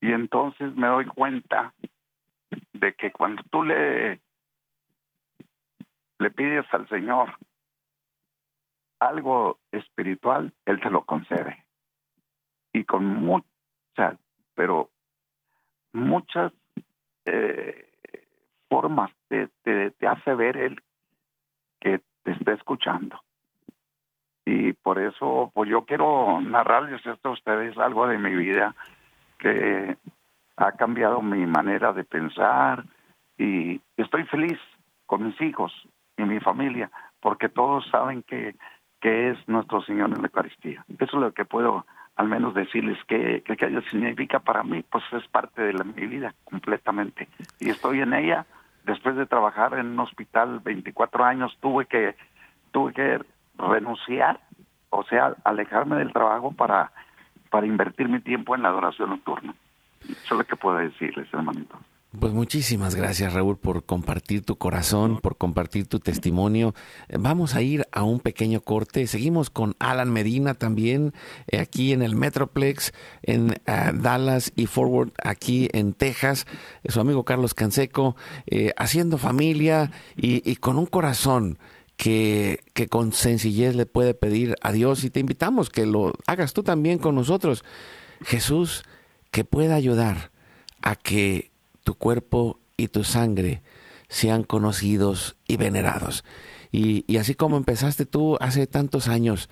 [0.00, 1.74] Y entonces me doy cuenta
[2.72, 4.20] de que cuando tú le,
[6.18, 7.36] le pides al Señor
[8.98, 11.64] algo espiritual, Él te lo concede.
[12.72, 14.18] Y con muchas,
[14.54, 14.90] pero
[15.92, 16.52] muchas
[17.24, 17.90] eh,
[18.68, 20.82] formas te, te, hace ver Él
[21.80, 23.20] que te está escuchando.
[24.46, 28.74] Y por eso, pues yo quiero narrarles esto a ustedes, algo de mi vida
[29.38, 29.98] que
[30.56, 32.84] ha cambiado mi manera de pensar
[33.36, 34.58] y estoy feliz
[35.04, 35.72] con mis hijos
[36.16, 36.90] y mi familia
[37.20, 38.54] porque todos saben que
[39.00, 40.84] que es nuestro Señor en la Eucaristía.
[40.98, 41.86] Eso es lo que puedo
[42.16, 46.34] al menos decirles que, que aquello significa para mí, pues es parte de mi vida
[46.44, 47.28] completamente.
[47.60, 48.46] Y estoy en ella,
[48.84, 52.16] después de trabajar en un hospital 24 años, tuve que,
[52.72, 53.20] tuve que
[53.58, 54.40] renunciar,
[54.90, 56.92] o sea, alejarme del trabajo para,
[57.50, 59.54] para invertir mi tiempo en la adoración nocturna.
[60.02, 61.78] Eso es lo que puedo decirles, hermanito.
[62.18, 66.74] Pues muchísimas gracias Raúl por compartir tu corazón, por compartir tu testimonio.
[67.12, 69.06] Vamos a ir a un pequeño corte.
[69.06, 71.12] Seguimos con Alan Medina también
[71.46, 76.46] eh, aquí en el Metroplex, en eh, Dallas y Forward aquí en Texas.
[76.88, 81.58] Su amigo Carlos Canseco, eh, haciendo familia y, con un corazón
[81.96, 86.52] que, que con sencillez le puede pedir a Dios y te invitamos que lo hagas
[86.52, 87.64] tú también con nosotros.
[88.22, 88.84] Jesús,
[89.30, 90.30] que pueda ayudar
[90.82, 91.50] a que
[91.84, 93.62] tu cuerpo y tu sangre
[94.08, 96.24] sean conocidos y venerados.
[96.72, 99.48] Y, así como empezaste tú hace tantos años,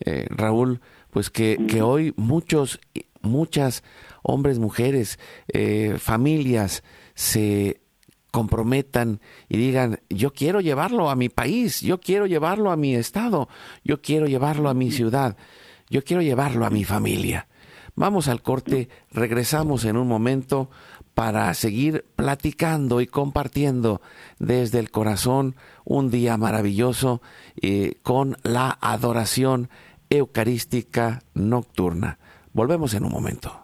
[0.00, 0.80] eh, Raúl,
[1.10, 2.80] pues que, hoy muchos,
[3.22, 3.84] muchas
[4.22, 5.18] hombres, mujeres,
[5.52, 6.82] eh, familias
[7.14, 7.80] se
[8.34, 13.48] comprometan y digan, yo quiero llevarlo a mi país, yo quiero llevarlo a mi estado,
[13.84, 15.36] yo quiero llevarlo a mi ciudad,
[15.88, 17.46] yo quiero llevarlo a mi familia.
[17.94, 20.68] Vamos al corte, regresamos en un momento
[21.14, 24.02] para seguir platicando y compartiendo
[24.40, 25.54] desde el corazón
[25.84, 27.22] un día maravilloso
[27.62, 29.70] eh, con la adoración
[30.10, 32.18] eucarística nocturna.
[32.52, 33.63] Volvemos en un momento.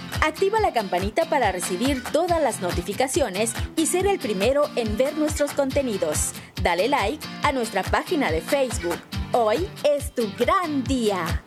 [0.21, 5.53] Activa la campanita para recibir todas las notificaciones y ser el primero en ver nuestros
[5.53, 6.33] contenidos.
[6.61, 8.99] Dale like a nuestra página de Facebook.
[9.31, 11.43] Hoy es tu gran día.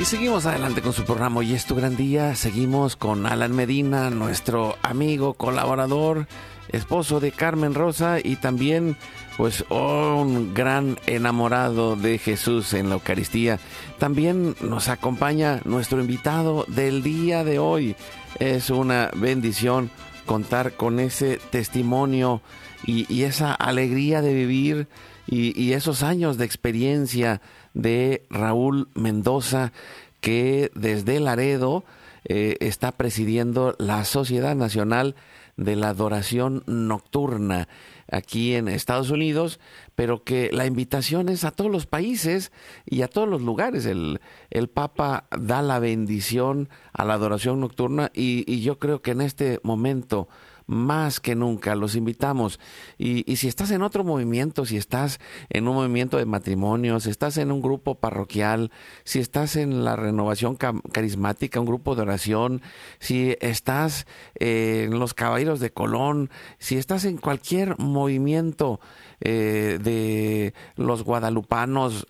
[0.00, 2.34] Y seguimos adelante con su programa Hoy es tu gran día.
[2.34, 6.26] Seguimos con Alan Medina, nuestro amigo, colaborador,
[6.72, 8.96] esposo de Carmen Rosa y también
[9.36, 13.58] pues un gran enamorado de Jesús en la Eucaristía.
[13.98, 17.96] También nos acompaña nuestro invitado del día de hoy.
[18.38, 19.90] Es una bendición
[20.26, 22.42] contar con ese testimonio
[22.84, 24.88] y, esa alegría de vivir
[25.26, 27.40] y, esos años de experiencia
[27.74, 29.72] de Raúl Mendoza,
[30.20, 31.84] que desde Laredo
[32.24, 35.14] eh, está presidiendo la Sociedad Nacional
[35.60, 37.68] de la Adoración Nocturna
[38.10, 39.60] aquí en Estados Unidos,
[39.94, 42.50] pero que la invitación es a todos los países
[42.86, 43.84] y a todos los lugares.
[43.84, 49.12] El, el Papa da la bendición a la adoración nocturna y, y yo creo que
[49.12, 50.28] en este momento
[50.70, 51.74] más que nunca.
[51.74, 52.60] Los invitamos.
[52.96, 55.18] Y, si estás en otro movimiento, si estás
[55.48, 58.70] en un movimiento de matrimonio, si estás en un grupo parroquial,
[59.02, 62.62] si estás en la renovación carismática, un grupo de oración,
[63.00, 64.06] si estás
[64.36, 68.78] eh, en los caballeros de Colón, si estás en cualquier movimiento
[69.20, 72.06] eh, de los guadalupanos,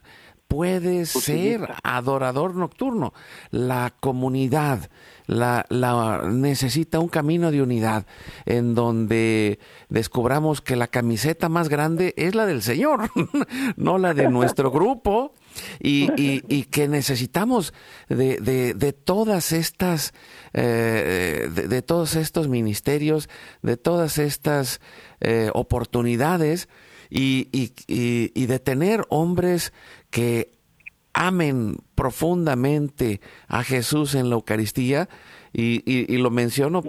[0.48, 3.14] puedes ser adorador nocturno.
[3.50, 4.90] La comunidad
[5.30, 8.04] la, la, necesita un camino de unidad
[8.46, 13.10] en donde descubramos que la camiseta más grande es la del Señor,
[13.76, 15.32] no la de nuestro grupo.
[15.80, 16.10] Y,
[16.48, 17.74] y, que necesitamos
[18.08, 20.14] de, de, todas estas,
[20.52, 23.28] eh, de, todos estos ministerios,
[23.62, 24.80] de todas estas
[25.20, 26.68] eh, oportunidades
[27.10, 29.72] y, y de tener hombres
[30.10, 30.59] que
[31.20, 35.10] amen profundamente a Jesús en la Eucaristía
[35.52, 36.82] y, lo menciono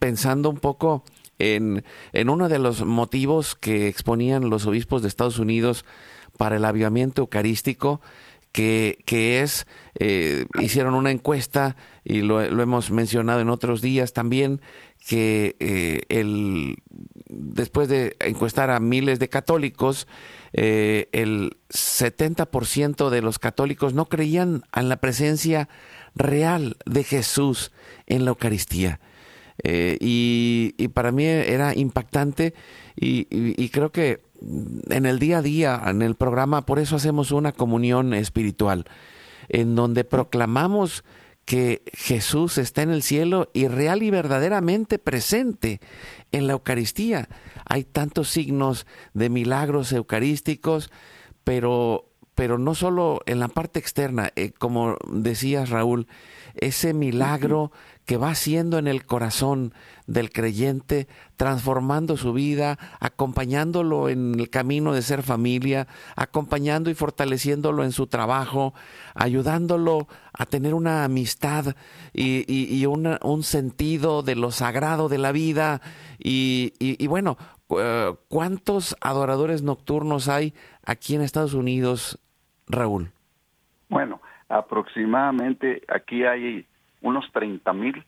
[0.00, 1.04] pensando un poco
[1.38, 5.84] en, en, uno de los motivos que exponían los obispos de Estados Unidos
[6.36, 8.00] para el avivamiento eucarístico,
[8.52, 9.66] que, que es,
[9.98, 14.60] eh, hicieron una encuesta y lo, hemos mencionado en otros días también,
[15.06, 16.76] que eh, el,
[17.28, 20.06] después de encuestar a miles de católicos,
[20.52, 25.68] eh, el 70% de los católicos no creían en la presencia
[26.14, 27.72] real de Jesús
[28.06, 29.00] en la Eucaristía.
[29.64, 32.54] Eh, y, para mí era impactante
[32.96, 34.20] y, creo que
[34.88, 38.84] en el día a día, en el programa, por eso hacemos una comunión espiritual,
[39.48, 41.04] en donde proclamamos
[41.44, 45.80] que Jesús está en el cielo y real y verdaderamente presente
[46.30, 47.28] en la Eucaristía.
[47.64, 50.90] Hay tantos signos de milagros eucarísticos,
[51.42, 56.06] pero, pero no solo en la parte externa, eh, como decías Raúl,
[56.54, 57.72] ese milagro
[58.04, 59.74] que va haciendo en el corazón
[60.06, 65.86] del creyente, transformando su vida, acompañándolo en el camino de ser familia,
[66.16, 68.74] acompañando y fortaleciéndolo en su trabajo,
[69.14, 71.76] ayudándolo a tener una amistad
[72.12, 75.80] y, un sentido de lo sagrado de la vida.
[76.18, 77.36] Y, bueno,
[77.78, 82.18] eh, ¿cuántos adoradores nocturnos hay aquí en Estados Unidos,
[82.66, 83.10] Raúl?
[83.88, 86.66] Bueno, aproximadamente aquí hay
[87.02, 88.04] unos 30 mil,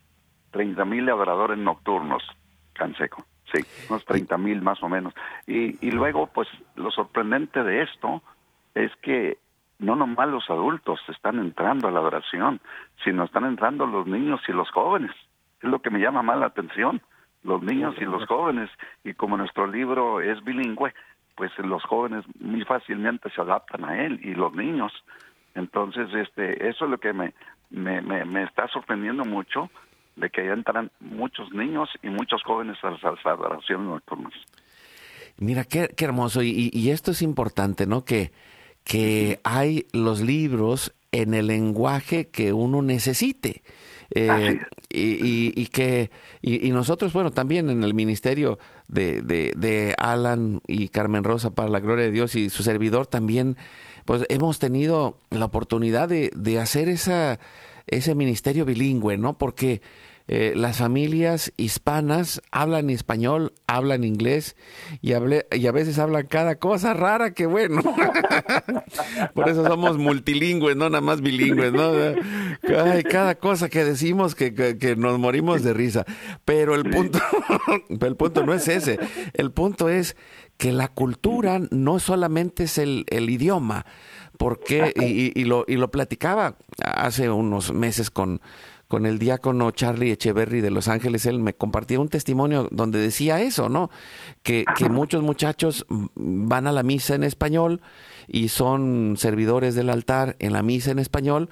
[0.55, 2.23] 30 mil adoradores nocturnos,
[2.75, 3.25] Canseco.
[3.53, 5.13] Sí, unos 30 mil más o menos.
[5.49, 8.23] Y, y luego, pues, lo sorprendente de esto
[8.73, 9.37] es que
[9.81, 12.61] no nomás los adultos están entrando a la adoración,
[13.03, 15.11] sino están entrando los niños y los jóvenes.
[15.61, 17.03] Es lo que me llama más la atención,
[17.43, 18.71] los niños y los jóvenes.
[19.03, 20.95] Y como nuestro libro es bilingüe,
[21.35, 24.93] pues los jóvenes muy fácilmente se adaptan a él y los niños.
[25.57, 27.35] Entonces, este, eso es lo que me,
[27.71, 29.69] me, me, está sorprendiendo mucho
[30.17, 34.33] de que entran muchos niños y muchos jóvenes a las adoraciones nocturnas.
[35.37, 36.43] Mira, qué, qué hermoso.
[36.43, 38.05] Y, y, esto es importante, ¿no?
[38.05, 38.33] Que,
[38.85, 43.63] que hay los libros en el lenguaje que uno necesite.
[44.11, 44.61] Eh,
[44.91, 46.11] y, y, que
[46.41, 51.69] y, nosotros, bueno, también en el ministerio de, de, de Alan y Carmen Rosa para
[51.69, 53.57] la gloria de Dios y su servidor también
[54.05, 57.39] pues hemos tenido la oportunidad de, de hacer esa,
[57.87, 59.39] ese ministerio bilingüe, ¿no?
[59.39, 59.83] Porque
[60.27, 64.57] eh, las familias hispanas hablan español, hablan inglés
[65.03, 67.83] y, y a veces hablan cada cosa rara que bueno.
[69.35, 71.93] Por eso somos multilingües, no nada más bilingües, ¿no?
[73.11, 76.07] cada cosa que decimos que, que, nos morimos de risa.
[76.47, 77.19] Pero el punto,
[77.89, 78.99] el punto no es ese.
[79.35, 80.17] El punto es
[80.57, 83.87] que la cultura no solamente es el, idioma,
[84.39, 88.41] porque, y, y, lo, y lo platicaba hace unos meses con,
[88.89, 93.41] con el diácono Charlie Echeverry de Los Ángeles, él me compartía un testimonio donde decía
[93.41, 93.91] eso, ¿no?
[94.43, 97.81] Que, que, muchos muchachos van a la misa en español
[98.29, 101.49] y son servidores del altar en la misa en español,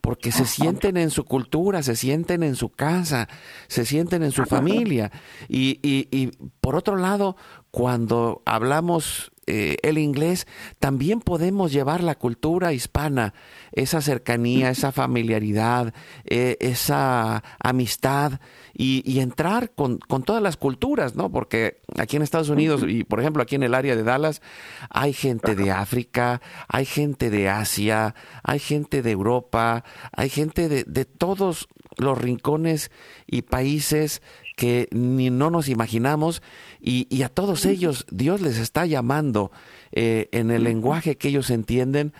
[0.00, 3.28] porque se sienten en su cultura, se sienten en su casa,
[3.68, 5.10] se sienten en su familia.
[5.48, 6.30] Y, y, y
[6.60, 7.36] por otro lado,
[7.70, 10.46] cuando hablamos eh, el inglés,
[10.78, 13.34] también podemos llevar la cultura hispana,
[13.72, 15.92] esa cercanía, esa familiaridad,
[16.24, 18.40] eh, esa amistad
[18.72, 21.30] y, entrar con, todas las culturas, ¿no?
[21.30, 24.42] Porque aquí en Estados Unidos y por ejemplo aquí en el área de Dallas
[24.90, 30.84] hay gente de África, hay gente de Asia, hay gente de Europa, hay gente de,
[30.84, 32.90] de todos los rincones
[33.26, 34.22] y países
[34.56, 36.42] que ni no nos imaginamos
[36.80, 39.50] y, a todos ellos Dios les está llamando
[39.92, 42.12] eh, en el lenguaje que ellos entienden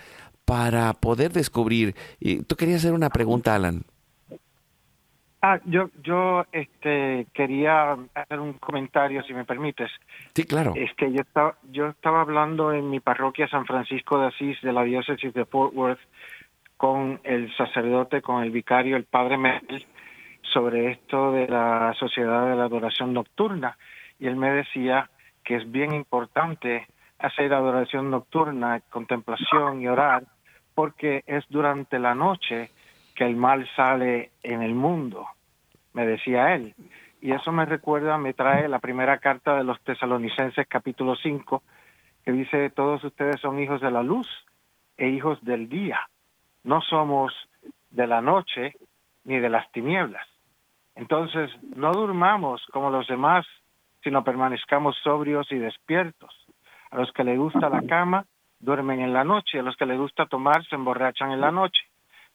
[0.45, 1.95] para poder descubrir.
[2.21, 3.85] Y tú querías hacer una pregunta, Alan.
[5.47, 9.91] Ah, yo, yo este, quería hacer un comentario, si me permites.
[10.35, 10.73] Sí, claro.
[10.75, 14.73] Es que yo estaba, yo estaba hablando en mi parroquia San Francisco de Asís, de
[14.73, 16.01] la diócesis de Fort Worth,
[16.79, 19.87] con el sacerdote, con el vicario, el padre Mel,
[20.53, 23.77] sobre esto de la sociedad de la adoración nocturna
[24.19, 25.11] y él me decía
[25.43, 26.87] que es bien importante
[27.19, 30.25] hacer adoración nocturna, contemplación y orar,
[30.75, 32.71] porque es durante la noche
[33.15, 35.27] que el mal sale en el mundo,
[35.93, 36.75] me decía él.
[37.21, 41.63] Y eso me recuerda, me trae la primera carta de los tesalonicenses capítulo 5,
[42.25, 44.29] que dice, todos ustedes son hijos de la luz
[44.97, 46.01] e hijos del día.
[46.65, 47.33] No somos
[47.91, 48.75] de la noche
[49.25, 50.27] ni de las tinieblas.
[50.97, 53.47] Entonces, no durmamos como los demás,
[54.03, 56.35] sino permanezcamos sobrios y despiertos.
[56.91, 58.27] A los que les gusta la cama,
[58.61, 61.81] duermen en la noche, a los que les gusta tomar, se emborrachan en la noche.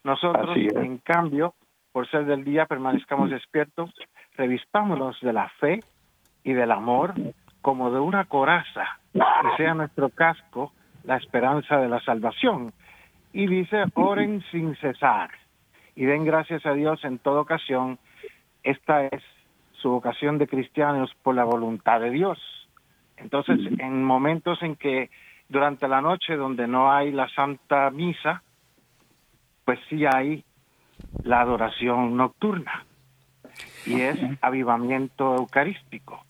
[0.04, 1.54] Nosotros, en cambio,
[1.92, 3.92] por ser del día, permanezcamos despiertos,
[4.36, 5.80] revistámonos de la fe
[6.44, 7.14] y del amor
[7.62, 10.72] como de una coraza, que sea nuestro casco
[11.04, 12.74] la esperanza de la salvación.
[13.34, 15.30] Y dice, oren sin cesar
[15.96, 18.00] y den gracias a Dios en toda ocasión,
[18.64, 19.24] esta es
[19.82, 22.40] su vocación de cristianos por la voluntad de Dios.
[23.18, 25.10] Entonces, en momentos en que
[25.50, 28.44] durante la noche donde no hay la Santa Misa,
[29.66, 30.44] pues sí hay
[31.24, 32.86] la adoración nocturna
[33.86, 36.24] y es avivamiento eucarístico,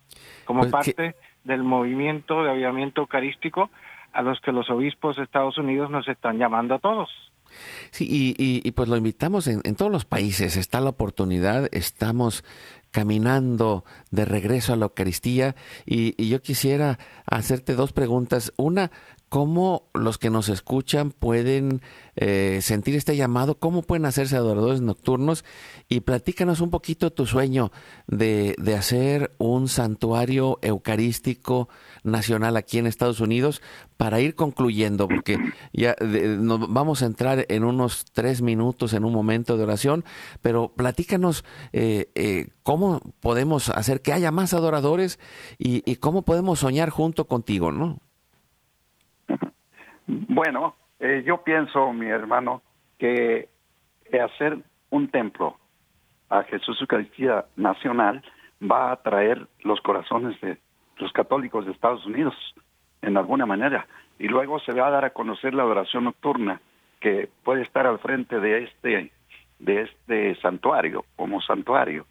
[0.45, 3.69] como pues parte del movimiento de avivamiento eucarístico
[4.13, 7.09] a los que los obispos de Estados Unidos nos están llamando a todos.
[7.91, 12.43] Sí, y, pues lo invitamos en, todos los países, está la oportunidad, estamos
[12.91, 18.53] caminando de regreso a la Eucaristía y, yo quisiera hacerte dos preguntas.
[18.57, 18.91] Una,
[19.30, 21.82] ¿cómo los que nos escuchan pueden
[22.15, 23.59] eh, sentir este llamado?
[23.59, 25.45] ¿Cómo pueden hacerse adoradores nocturnos?
[25.88, 27.71] Y platícanos un poquito tu sueño
[28.07, 31.69] de, de hacer un santuario eucarístico
[32.03, 33.61] nacional aquí en Estados Unidos
[33.97, 35.38] para ir concluyendo, porque
[35.73, 40.05] ya nos vamos a entrar en unos tres minutos en un momento de oración,
[40.41, 45.19] pero platícanos eh, eh, cómo podemos hacer que haya más adoradores
[45.57, 47.99] y, cómo podemos soñar junto contigo, ¿no?
[50.07, 52.63] Bueno, eh, yo pienso, mi hermano,
[52.97, 53.47] que
[54.19, 54.57] hacer
[54.89, 55.55] un templo
[56.30, 58.23] a Jesús Eucaristía Nacional
[58.59, 60.57] va a atraer los corazones de
[60.97, 62.34] los católicos de Estados Unidos,
[63.01, 63.88] en alguna manera.
[64.17, 66.59] Y luego se va a dar a conocer la adoración nocturna,
[66.99, 69.11] que puede estar al frente de este,
[69.59, 72.05] de este santuario, como santuario.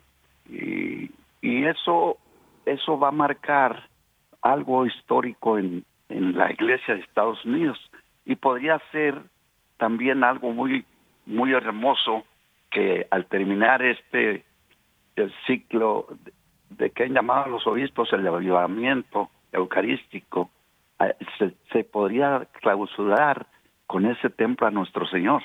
[0.49, 1.11] Y,
[1.43, 2.17] y eso,
[2.65, 3.89] eso va a marcar
[4.41, 7.79] algo histórico en, en la iglesia de Estados Unidos.
[8.25, 9.21] Y podría ser
[9.77, 10.85] también algo muy,
[11.27, 12.25] muy hermoso
[12.71, 14.45] que al terminar este
[15.17, 16.07] el ciclo
[16.71, 20.51] de que han llamado los obispos el avivamiento eucarístico,
[21.39, 23.47] se, se, podría clausurar
[23.87, 25.43] con ese templo a nuestro Señor.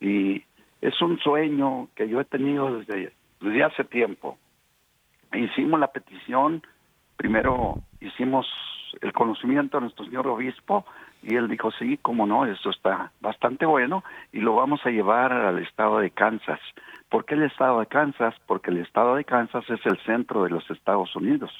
[0.00, 0.44] Y
[0.80, 4.38] es un sueño que yo he tenido desde, desde hace tiempo.
[5.32, 6.62] Hicimos la petición,
[7.16, 8.46] primero hicimos
[9.00, 10.84] el conocimiento a nuestro señor obispo
[11.22, 15.32] y él dijo, sí, cómo no, esto está bastante bueno y lo vamos a llevar
[15.32, 16.60] al estado de Kansas.
[17.08, 18.34] ¿Por qué el estado de Kansas?
[18.46, 21.50] Porque el estado de Kansas es el centro de los Estados Unidos,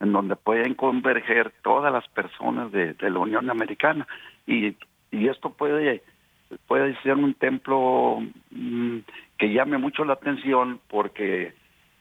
[0.00, 4.06] en donde pueden converger todas las personas de, la Unión Americana.
[4.46, 4.76] Y,
[5.10, 6.02] esto puede,
[6.66, 8.20] puede ser un templo
[8.50, 8.98] mm,
[9.38, 11.54] que llame mucho la atención porque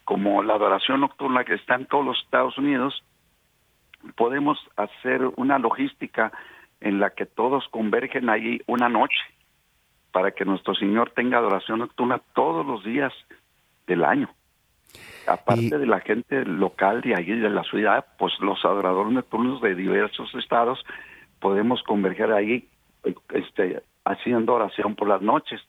[0.03, 3.03] como la adoración nocturna que está en todos los Estados Unidos,
[4.15, 6.31] podemos hacer una logística
[6.81, 9.19] en la que todos convergen ahí una noche
[10.11, 13.13] para que nuestro Señor tenga adoración nocturna todos los días
[13.87, 14.29] del año.
[15.27, 19.73] Aparte de la gente local de allí, de la ciudad, pues los adoradores nocturnos de
[19.73, 20.85] diversos estados
[21.39, 22.67] podemos converger ahí
[23.33, 25.61] este, haciendo oración por las noches.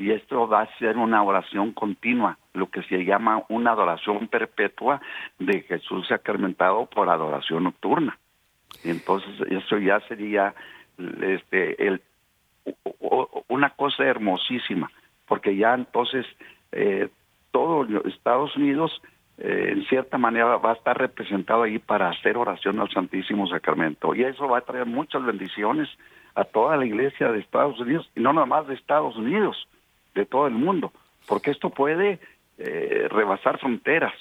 [0.00, 5.00] Y esto va a ser una oración continua, lo que se llama una adoración perpetua
[5.38, 8.18] de Jesús sacramentado por adoración nocturna.
[8.82, 10.54] Entonces eso ya sería
[11.20, 12.00] este el
[13.48, 14.90] una cosa hermosísima,
[15.26, 16.24] porque ya entonces
[16.72, 17.10] eh,
[17.50, 19.02] todo Estados Unidos
[19.36, 24.14] eh, en cierta manera va a estar representado ahí para hacer oración al Santísimo Sacramento
[24.14, 25.90] y eso va a traer muchas bendiciones
[26.34, 29.68] a toda la iglesia de Estados Unidos y no nada más de Estados Unidos,
[30.14, 30.92] de todo el mundo,
[31.26, 32.18] porque esto puede
[32.58, 34.14] eh, rebasar fronteras.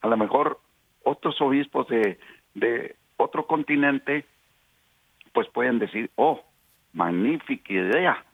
[0.00, 0.60] A lo mejor
[1.02, 2.18] otros obispos de,
[2.54, 4.24] de otro continente
[5.32, 6.42] pues pueden decir, oh,
[6.94, 8.24] magnífica idea.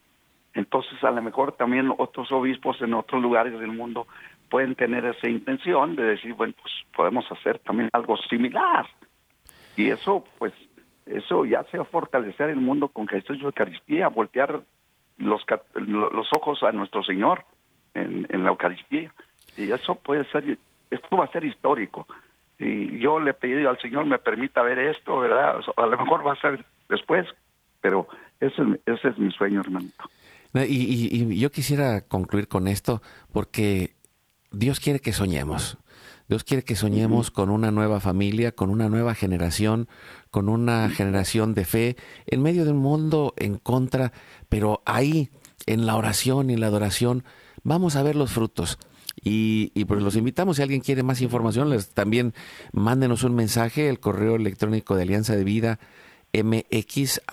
[0.55, 4.07] Entonces a lo mejor también otros obispos en otros lugares del mundo
[4.49, 8.87] pueden tener esa intención de decir, bueno, pues podemos hacer también algo similar.
[9.77, 10.53] Y eso, pues,
[11.07, 14.61] eso ya se va a fortalecer el mundo con Jesús y Eucaristía, voltear
[15.25, 15.43] los,
[15.75, 17.45] los ojos a nuestro Señor
[17.95, 19.13] en, en la Eucaristía.
[19.57, 20.59] Y eso puede ser,
[20.91, 22.07] esto va a ser histórico.
[22.59, 25.61] Y yo le he pedido al Señor me permita ver esto, ¿verdad?
[25.77, 27.27] A lo mejor va a ser después,
[27.81, 28.07] pero
[28.41, 30.05] ese, ese es mi sueño, hermanito.
[30.55, 33.01] Y, y, yo quisiera concluir con esto
[33.33, 33.95] porque
[34.51, 35.79] Dios quiere que soñemos.
[36.33, 39.87] Dios quiere que soñemos con una nueva familia, con una nueva generación,
[40.31, 44.15] con una generación de fe, en medio de un mundo en contra,
[44.49, 45.29] pero ahí,
[45.67, 47.25] en la oración y en la adoración,
[47.65, 48.79] vamos a ver los frutos.
[49.23, 52.33] Y, y, pues los invitamos, si alguien quiere más información, les, también
[52.73, 55.81] mándenos un mensaje, el correo electrónico de Alianza de Vida,
[56.33, 57.31] mx.gmail.com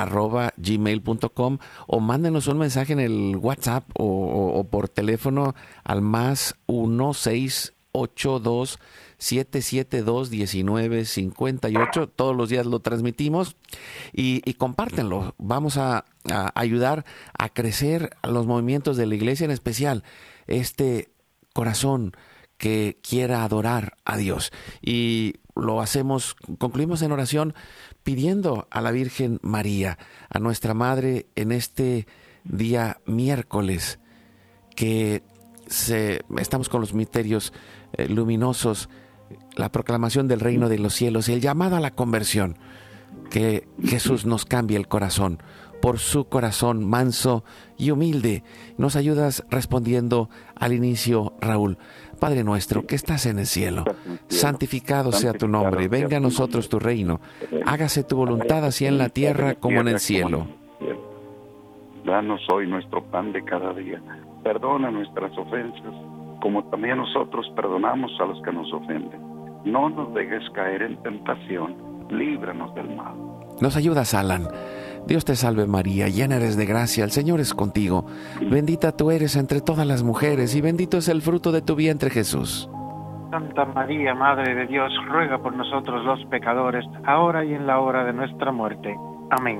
[1.87, 6.55] o mándenos un mensaje en el WhatsApp o, por teléfono al más
[7.93, 8.79] 1682
[9.17, 12.09] 772 1958.
[12.09, 13.55] Todos los días lo transmitimos
[14.13, 15.35] y, y compártenlo.
[15.37, 16.05] Vamos a,
[16.55, 17.05] ayudar
[17.37, 20.03] a crecer los movimientos de la iglesia, en especial
[20.47, 21.09] este
[21.53, 22.13] corazón
[22.57, 24.51] que quiera adorar a Dios.
[24.81, 27.53] Y lo hacemos, concluimos en oración
[28.03, 29.97] pidiendo a la Virgen María,
[30.29, 32.05] a nuestra Madre, en este
[32.43, 33.99] día miércoles,
[34.75, 35.23] que
[35.67, 37.53] se, estamos con los misterios
[37.93, 38.89] eh, luminosos,
[39.55, 42.57] la proclamación del reino de los cielos, el llamado a la conversión,
[43.29, 45.39] que Jesús nos cambie el corazón
[45.81, 47.43] por su corazón manso
[47.77, 48.43] y humilde.
[48.77, 51.77] Nos ayudas respondiendo al inicio, Raúl.
[52.19, 53.85] Padre nuestro que estás en el cielo,
[54.27, 57.21] santificado sea tu nombre, venga a nosotros tu reino,
[57.65, 60.45] hágase tu voluntad así en la tierra como en el cielo.
[62.03, 64.01] Danos hoy nuestro pan de cada día,
[64.43, 65.93] perdona nuestras ofensas,
[66.41, 69.21] como también nosotros perdonamos a los que nos ofenden.
[69.65, 71.75] No nos dejes caer en tentación,
[72.09, 73.13] líbranos del mal.
[73.61, 74.47] Nos ayudas, Alan
[75.05, 78.05] Dios te salve María, llena eres de gracia, el Señor es contigo.
[78.41, 82.09] Bendita tú eres entre todas las mujeres y bendito es el fruto de tu vientre
[82.09, 82.69] Jesús.
[83.31, 88.03] Santa María, Madre de Dios, ruega por nosotros los pecadores, ahora y en la hora
[88.03, 88.95] de nuestra muerte.
[89.31, 89.59] Amén.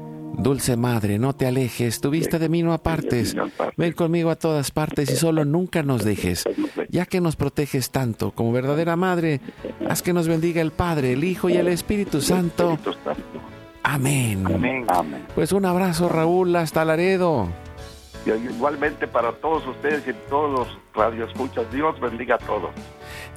[0.37, 3.35] Dulce Madre, no te alejes, tu vista de mí no apartes.
[3.77, 6.45] Ven conmigo a todas partes y solo nunca nos dejes.
[6.89, 9.41] Ya que nos proteges tanto, como verdadera Madre,
[9.87, 12.77] haz que nos bendiga el Padre, el Hijo y el Espíritu Santo.
[13.83, 14.43] Amén.
[14.45, 14.85] Amén.
[14.89, 15.25] Amén.
[15.35, 17.47] Pues un abrazo, Raúl, hasta Laredo.
[18.25, 22.71] Y igualmente para todos ustedes y todos los radioescuchas, Dios bendiga a todos.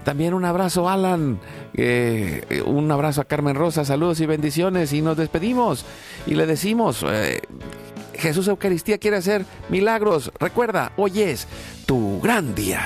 [0.04, 1.40] También un abrazo, Alan.
[1.74, 3.84] Eh, un abrazo a Carmen Rosa.
[3.84, 4.92] Saludos y bendiciones.
[4.92, 5.84] Y nos despedimos.
[6.26, 7.40] Y le decimos, eh,
[8.14, 10.30] Jesús Eucaristía quiere hacer milagros.
[10.38, 11.48] Recuerda, hoy es
[11.86, 12.80] tu gran día.